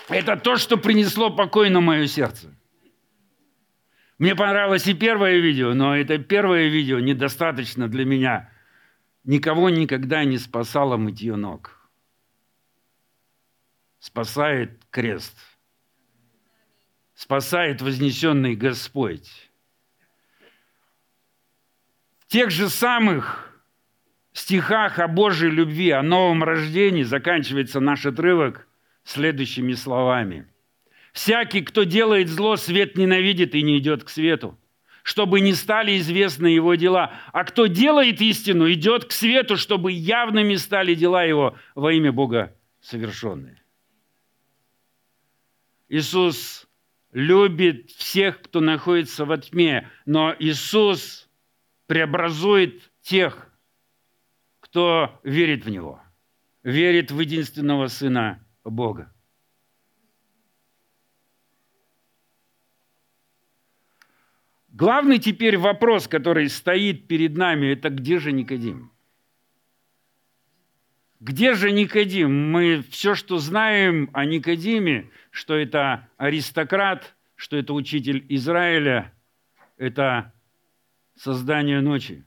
Это 0.09 0.37
то, 0.37 0.57
что 0.57 0.77
принесло 0.77 1.31
покой 1.31 1.71
на 1.71 1.81
мое 1.81 2.07
сердце. 2.07 2.55
Мне 4.19 4.35
понравилось 4.35 4.87
и 4.87 4.95
первое 4.95 5.39
видео, 5.39 5.75
но 5.75 5.97
это 5.97 6.19
первое 6.19 6.69
видео 6.69 7.01
недостаточно 7.01 7.89
для 7.89 8.05
меня. 8.05 8.51
Никого 9.25 9.71
никогда 9.71 10.25
не 10.25 10.39
спасало 10.39 10.97
мытье 10.97 11.37
ног. 11.37 11.91
Спасает 13.99 14.85
крест. 14.91 15.37
Спасает 17.15 17.81
вознесенный 17.81 18.55
Господь. 18.55 19.51
В 22.19 22.27
тех 22.27 22.51
же 22.51 22.69
самых 22.69 23.63
стихах 24.33 24.99
о 24.99 25.09
Божьей 25.09 25.51
любви, 25.51 25.91
о 25.91 26.03
новом 26.03 26.45
рождении 26.45 27.03
заканчивается 27.03 27.81
наш 27.81 28.05
отрывок 28.05 28.64
следующими 29.05 29.73
словами– 29.75 30.49
Всякий, 31.15 31.63
кто 31.63 31.85
делает 31.85 32.29
зло, 32.29 32.57
свет 32.57 32.99
ненавидит 32.99 33.55
и 33.55 33.63
не 33.63 33.79
идет 33.79 34.03
к 34.03 34.09
свету, 34.09 34.59
чтобы 35.05 35.41
не 35.41 35.55
стали 35.55 35.97
известны 35.97 36.49
его 36.49 36.75
дела. 36.75 37.15
А 37.33 37.45
кто 37.45 37.67
делает 37.67 38.21
истину, 38.21 38.71
идет 38.71 39.05
к 39.05 39.13
свету, 39.13 39.57
чтобы 39.57 39.93
явными 39.93 40.57
стали 40.57 40.97
дела 40.97 41.23
его 41.23 41.57
во 41.77 41.93
имя 41.93 42.11
Бога 42.11 42.57
совершенные. 42.81 43.63
Иисус 45.89 46.67
любит 47.13 47.93
всех, 47.93 48.43
кто 48.43 48.59
находится 48.59 49.25
во 49.25 49.39
тьме, 49.39 49.89
но 50.07 50.35
Иисус 50.37 51.31
преобразует 51.87 52.91
тех, 53.03 53.53
кто 54.59 55.21
верит 55.23 55.65
в 55.65 55.71
Него, 55.71 56.03
верит 56.65 57.13
в 57.13 57.21
единственного 57.21 57.87
Сына 57.87 58.43
Бога. 58.71 59.12
Главный 64.69 65.21
теперь 65.21 65.57
вопрос, 65.57 66.09
который 66.09 66.49
стоит 66.49 67.07
перед 67.07 67.37
нами, 67.37 67.67
это 67.67 67.91
где 67.91 68.19
же 68.19 68.33
Никодим? 68.33 68.91
Где 71.21 71.55
же 71.55 71.71
Никодим? 71.71 72.51
Мы 72.51 72.83
все, 72.91 73.15
что 73.15 73.39
знаем 73.39 74.11
о 74.12 74.25
Никодиме, 74.25 75.11
что 75.31 75.55
это 75.55 76.09
аристократ, 76.17 77.15
что 77.37 77.57
это 77.57 77.73
учитель 77.73 78.27
Израиля, 78.29 79.15
это 79.77 80.33
создание 81.15 81.81
ночи, 81.81 82.25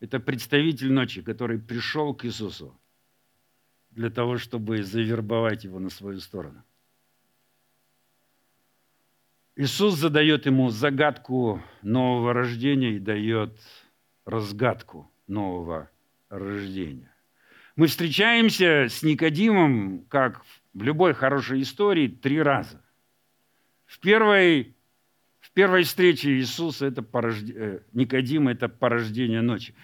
это 0.00 0.18
представитель 0.18 0.92
ночи, 0.92 1.22
который 1.22 1.60
пришел 1.60 2.12
к 2.12 2.24
Иисусу 2.24 2.76
для 3.94 4.10
того, 4.10 4.38
чтобы 4.38 4.82
завербовать 4.82 5.64
его 5.64 5.78
на 5.78 5.90
свою 5.90 6.20
сторону. 6.20 6.62
Иисус 9.56 9.94
задает 9.94 10.46
ему 10.46 10.70
загадку 10.70 11.62
нового 11.82 12.32
рождения 12.32 12.94
и 12.94 12.98
дает 12.98 13.56
разгадку 14.24 15.10
нового 15.28 15.90
рождения. 16.28 17.14
Мы 17.76 17.86
встречаемся 17.86 18.88
с 18.88 19.02
Никодимом, 19.02 20.04
как 20.08 20.44
в 20.72 20.82
любой 20.82 21.14
хорошей 21.14 21.62
истории, 21.62 22.08
три 22.08 22.42
раза. 22.42 22.82
В 23.86 24.00
первой, 24.00 24.74
в 25.38 25.52
первой 25.52 25.84
встрече 25.84 26.32
Иисуса 26.32 26.86
это 26.86 27.02
порожд... 27.02 27.48
Э, 27.48 27.80
Никодима– 27.92 28.50
это 28.52 28.68
порождение 28.68 29.40
ночи. 29.40 29.74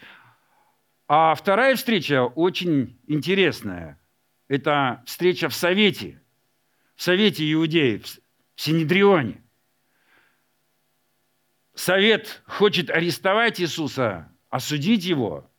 А 1.06 1.34
вторая 1.34 1.76
встреча 1.76 2.24
очень 2.24 2.98
интересная. 3.06 3.99
Это 4.50 5.02
встреча 5.06 5.48
в 5.48 5.54
Совете, 5.54 6.20
в 6.94 7.02
Совете 7.02 7.50
Иудеев, 7.50 8.04
в 8.54 8.60
Синедрионе– 8.60 9.42
совет 11.80 12.42
хочет 12.46 12.90
арестовать 12.90 13.60
Иисуса, 13.60 14.30
осудить 14.48 15.04
его, 15.04 15.50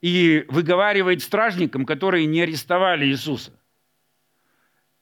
и 0.00 0.44
выговаривает 0.48 1.22
стражникам, 1.22 1.84
которые 1.84 2.26
не 2.26 2.42
арестовали 2.42 3.06
Иисуса. 3.06 3.58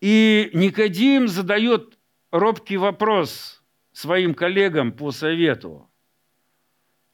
И 0.01 0.51
Никодим 0.55 1.29
задает 1.29 1.99
робкий 2.31 2.77
вопрос 2.77 3.62
своим 3.93 4.35
коллегам 4.35 4.93
по 4.93 5.11
совету. 5.11 5.91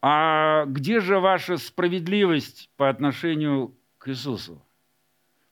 А 0.01 0.65
где 0.67 1.01
же 1.01 1.19
ваша 1.19 1.57
справедливость 1.57 2.71
по 2.77 2.89
отношению 2.89 3.77
к 3.99 4.09
Иисусу? 4.09 4.65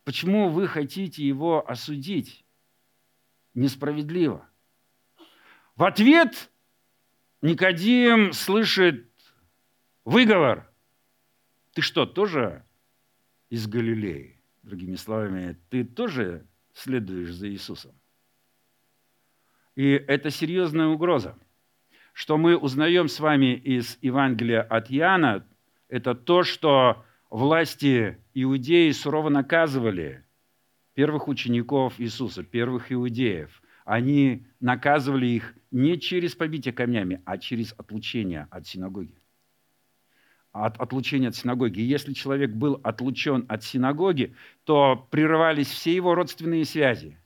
Почему 0.04 0.48
вы 0.48 0.66
хотите 0.66 1.26
его 1.26 1.68
осудить 1.68 2.44
несправедливо? 3.54 4.48
В 5.76 5.84
ответ 5.84 6.50
Никодим 7.42 8.32
слышит 8.32 9.10
выговор. 10.04 10.70
Ты 11.72 11.82
что, 11.82 12.06
тоже 12.06 12.64
из 13.48 13.66
Галилеи? 13.66 14.36
Другими 14.62 14.96
словами, 14.96 15.58
ты 15.70 15.84
тоже 15.84 16.46
следуешь 16.74 17.32
за 17.32 17.48
Иисусом? 17.48 17.94
И 19.74 19.92
это 19.92 20.30
серьезная 20.30 20.88
угроза. 20.88 21.38
Что 22.12 22.36
мы 22.36 22.56
узнаем 22.56 23.08
с 23.08 23.20
вами 23.20 23.54
из 23.54 23.96
Евангелия 24.02 24.62
от 24.62 24.90
Иоанна, 24.90 25.46
это 25.88 26.14
то, 26.14 26.42
что 26.42 27.04
власти 27.30 28.18
иудеи 28.34 28.90
сурово 28.90 29.28
наказывали 29.28 30.24
первых 30.94 31.28
учеников 31.28 31.94
Иисуса, 31.98 32.42
первых 32.42 32.92
иудеев– 32.92 33.62
они 33.90 34.46
наказывали 34.60 35.26
их 35.26 35.54
не 35.72 35.98
через 35.98 36.36
побитие 36.36 36.72
камнями, 36.72 37.20
а 37.24 37.38
через 37.38 37.74
отлучение 37.76 38.46
от 38.48 38.64
синагоги. 38.68 39.16
От 40.52 40.80
отлучения 40.80 41.28
от 41.28 41.34
синагоги. 41.34 41.80
если 41.80 42.12
человек 42.12 42.52
был 42.52 42.80
отлучен 42.84 43.46
от 43.48 43.64
синагоги, 43.64 44.36
то 44.62 45.08
прерывались 45.10 45.66
все 45.66 45.92
его 45.92 46.14
родственные 46.14 46.66
связи, 46.66 47.18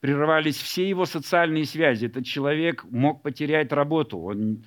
прерывались 0.00 0.56
все 0.56 0.88
его 0.88 1.06
социальные 1.06 1.66
связи. 1.66 2.06
Этот 2.06 2.26
человек 2.26 2.82
мог 2.90 3.22
потерять 3.22 3.70
работу, 3.70 4.18
он 4.18 4.64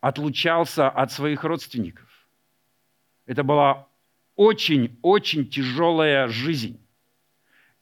отлучался 0.00 0.88
от 0.88 1.12
своих 1.12 1.44
родственников. 1.44 2.08
Это 3.26 3.42
была 3.42 3.88
очень-очень 4.36 5.48
тяжелая 5.48 6.28
жизнь. 6.28 6.80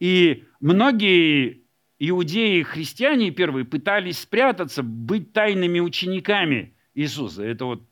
И 0.00 0.44
многие 0.60 1.64
иудеи 1.98 2.58
и 2.58 2.62
христиане 2.62 3.30
первые 3.30 3.64
пытались 3.64 4.20
спрятаться, 4.20 4.82
быть 4.82 5.32
тайными 5.32 5.80
учениками 5.80 6.74
Иисуса. 6.94 7.42
Это 7.44 7.64
вот 7.64 7.82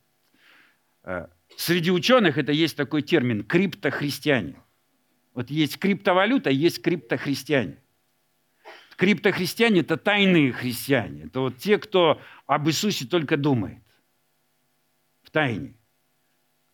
э, 1.04 1.28
среди 1.56 1.90
ученых 1.90 2.38
это 2.38 2.52
есть 2.52 2.76
такой 2.76 3.02
термин 3.02 3.44
криптохристиане. 3.44 4.56
Вот 5.34 5.50
есть 5.50 5.78
криптовалюта, 5.78 6.50
есть 6.50 6.82
криптохристиане. 6.82 7.78
Криптохристиане– 8.96 9.80
это 9.82 9.96
тайные 9.96 10.52
христиане. 10.52 11.24
Это 11.24 11.40
вот 11.40 11.56
те, 11.56 11.78
кто 11.78 12.20
об 12.46 12.68
Иисусе 12.68 13.06
только 13.06 13.36
думает. 13.36 13.82
В 15.22 15.30
тайне. 15.30 15.74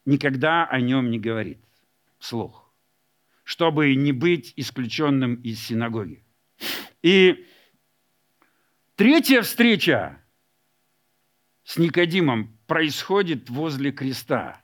Никогда 0.08 0.64
о 0.64 0.80
нем 0.80 1.10
не 1.10 1.18
говорит 1.18 1.62
вслух. 2.18 2.72
Чтобы 3.44 3.94
не 3.94 4.12
быть 4.12 4.54
исключенным 4.56 5.34
из 5.34 5.60
синагоги. 5.60 6.24
И 7.02 7.46
третья 8.96 9.42
встреча 9.42 10.24
с 11.62 11.76
Никодимом 11.76 12.58
происходит 12.66 13.50
возле 13.50 13.92
креста. 13.92 14.62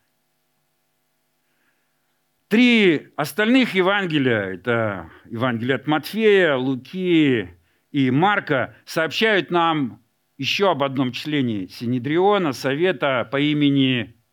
Три 2.49 3.13
остальных 3.15 3.75
Евангелия, 3.75 4.55
это 4.55 5.11
Евангелие 5.27 5.77
от 5.77 5.87
Матфея, 5.87 6.57
Луки 6.57 7.51
и 7.91 8.11
Марка, 8.11 8.75
сообщают 8.87 9.51
нам 9.51 10.03
еще 10.39 10.71
об 10.71 10.83
одном 10.83 11.13
члене 11.13 11.69
Синедриона, 11.69 12.55
совета 12.55 13.29
по 13.31 13.39
имени 13.39 14.24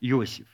Иосиф. 0.00 0.46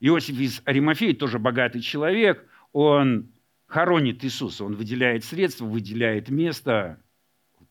Иосиф 0.00 0.38
из 0.38 0.62
Аримафеи 0.64 1.12
тоже 1.12 1.38
богатый 1.38 1.80
человек, 1.80 2.46
он 2.72 3.32
хоронит 3.66 4.24
Иисуса, 4.24 4.64
он 4.64 4.74
выделяет 4.74 5.24
средства, 5.24 5.64
выделяет 5.64 6.28
место, 6.28 7.00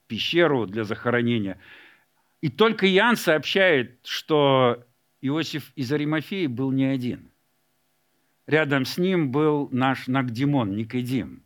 пещеру 0.08 0.66
для 0.66 0.84
захоронения. 0.84 1.60
И 2.42 2.50
только 2.50 2.88
Иоанн 2.88 3.16
сообщает, 3.16 4.00
что 4.04 4.86
Иосиф 5.22 5.72
из 5.76 5.92
Аримафеи 5.92 6.48
был 6.48 6.72
не 6.72 6.86
один– 6.86 7.32
рядом 8.48 8.86
с 8.86 8.98
ним 8.98 9.32
был 9.32 9.70
наш 9.72 10.08
Нагдимон, 10.08 10.76
Никодим, 10.76 11.44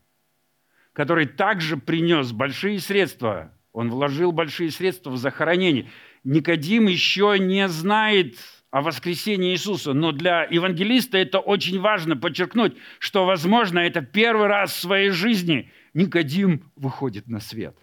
который 0.93 1.25
также 1.25 1.77
принес 1.77 2.31
большие 2.31 2.79
средства. 2.79 3.53
Он 3.71 3.89
вложил 3.89 4.31
большие 4.31 4.71
средства 4.71 5.11
в 5.11 5.17
захоронение. 5.17 5.89
Никодим 6.23 6.87
еще 6.87 7.37
не 7.39 7.67
знает 7.67 8.37
о 8.71 8.81
воскресении 8.81 9.51
Иисуса, 9.51 9.93
но 9.93 10.11
для 10.11 10.43
евангелиста 10.43 11.17
это 11.17 11.39
очень 11.39 11.79
важно 11.79 12.15
подчеркнуть, 12.15 12.77
что, 12.99 13.25
возможно, 13.25 13.79
это 13.79 14.01
первый 14.01 14.47
раз 14.47 14.71
в 14.71 14.79
своей 14.79 15.09
жизни 15.09 15.71
Никодим 15.93 16.71
выходит 16.75 17.27
на 17.27 17.39
свет. 17.39 17.75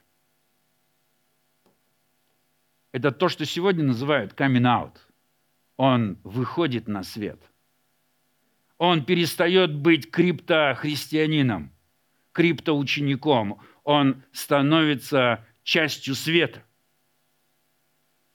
Это 2.93 3.11
то, 3.11 3.28
что 3.28 3.45
сегодня 3.45 3.84
называют 3.84 4.32
coming 4.32 4.62
out. 4.62 4.97
Он 5.76 6.18
выходит 6.22 6.89
на 6.89 7.03
свет– 7.03 7.41
он 8.78 9.05
перестает 9.05 9.74
быть 9.74 10.11
криптохристианином, 10.11 11.72
криптоучеником. 12.32 13.61
Он 13.84 14.22
становится 14.32 15.47
частью 15.62 16.14
света. 16.14 16.62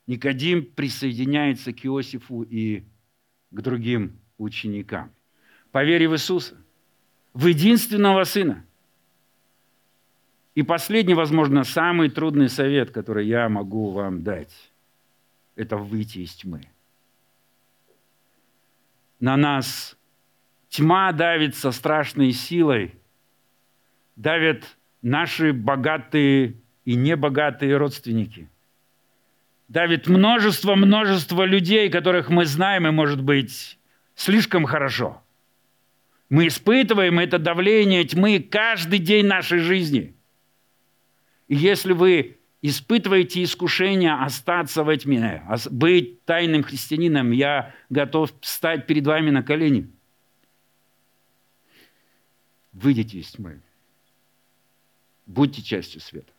Никодим 0.07 0.65
присоединяется 0.65 1.73
к 1.73 1.85
Иосифу 1.85 2.43
и 2.43 2.83
к 3.51 3.61
другим 3.61 4.19
ученикам. 4.37 5.11
По 5.71 5.83
в 5.83 5.87
Иисуса, 5.87 6.57
в 7.33 7.45
единственного 7.47 8.23
Сына. 8.23 8.65
И 10.53 10.63
последний, 10.63 11.13
возможно, 11.13 11.63
самый 11.63 12.09
трудный 12.09 12.49
совет, 12.49 12.91
который 12.91 13.25
я 13.25 13.47
могу 13.47 13.91
вам 13.91 14.23
дать, 14.23 14.53
это 15.55 15.77
выйти 15.77 16.19
из 16.19 16.33
тьмы. 16.33 16.61
На 19.19 19.37
нас 19.37 19.95
Тьма 20.71 21.11
давит 21.11 21.55
со 21.55 21.73
страшной 21.73 22.31
силой, 22.31 22.95
давят 24.15 24.63
наши 25.01 25.51
богатые 25.51 26.55
и 26.85 26.95
небогатые 26.95 27.75
родственники. 27.75 28.47
Давит 29.71 30.07
множество-множество 30.07 31.43
людей, 31.43 31.89
которых 31.89 32.29
мы 32.29 32.45
знаем, 32.45 32.87
и, 32.87 32.91
может 32.91 33.21
быть, 33.21 33.79
слишком 34.15 34.65
хорошо. 34.65 35.23
Мы 36.27 36.47
испытываем 36.47 37.19
это 37.19 37.39
давление 37.39 38.03
тьмы 38.03 38.39
каждый 38.39 38.99
день 38.99 39.27
нашей 39.27 39.59
жизни. 39.59 40.13
И 41.47 41.55
если 41.55 41.93
вы 41.93 42.37
испытываете 42.61 43.43
искушение 43.43 44.13
остаться 44.13 44.83
во 44.83 44.97
тьме, 44.97 45.41
быть 45.69 46.25
тайным 46.25 46.63
христианином, 46.63 47.31
я 47.31 47.73
готов 47.89 48.33
встать 48.41 48.87
перед 48.87 49.07
вами 49.07 49.29
на 49.29 49.41
колени– 49.41 49.89
Выйдите 52.73 53.19
из 53.19 53.31
тьмы. 53.31 53.59
Будьте 55.25 55.61
частью 55.61 56.01
света. 56.01 56.31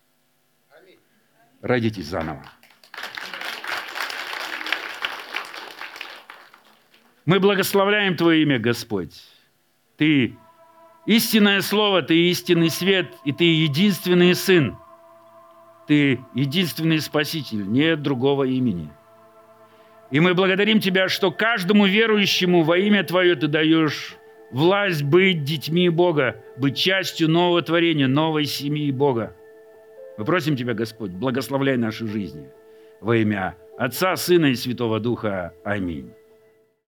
Родитесь 1.61 2.07
заново. 2.07 2.45
Мы 7.25 7.39
благословляем 7.39 8.16
Твое 8.16 8.43
имя, 8.43 8.59
Господь. 8.59 9.14
Ты 9.97 10.37
истинное 11.07 11.61
Слово, 11.61 12.03
Ты 12.03 12.31
истинный 12.31 12.70
свет, 12.70 13.07
и 13.25 13.33
Ты 13.33 13.45
единственный 13.45 14.35
Сын. 14.35 14.77
Ты 15.87 16.20
единственный 16.35 17.01
Спаситель, 17.01 17.64
нет 17.66 18.03
другого 18.03 18.45
имени. 18.45 18.91
И 20.11 20.20
мы 20.20 20.35
благодарим 20.35 20.81
Тебя, 20.81 21.09
что 21.09 21.31
каждому 21.31 21.87
верующему 21.87 22.62
во 22.62 22.77
имя 22.77 23.05
Твое 23.05 23.37
Ты 23.37 23.47
даешь 23.47 24.16
власть 24.51 25.03
быть 25.05 25.45
детьми 25.45 25.89
Бога, 25.89 26.37
быть 26.57 26.77
частью 26.77 27.31
нового 27.31 27.62
творения, 27.62 28.09
новой 28.09 28.47
семьи 28.47 28.91
Бога. 28.91 29.35
Мы 30.18 30.25
просим 30.25 30.57
Тебя, 30.57 30.75
Господь, 30.75 31.12
благословляй 31.12 31.77
наши 31.77 32.07
жизни 32.07 32.49
во 33.01 33.16
имя 33.16 33.57
Отца, 33.79 34.16
Сына 34.16 34.47
и 34.47 34.55
Святого 34.55 35.01
Духа. 35.01 35.55
Аминь. 35.64 36.12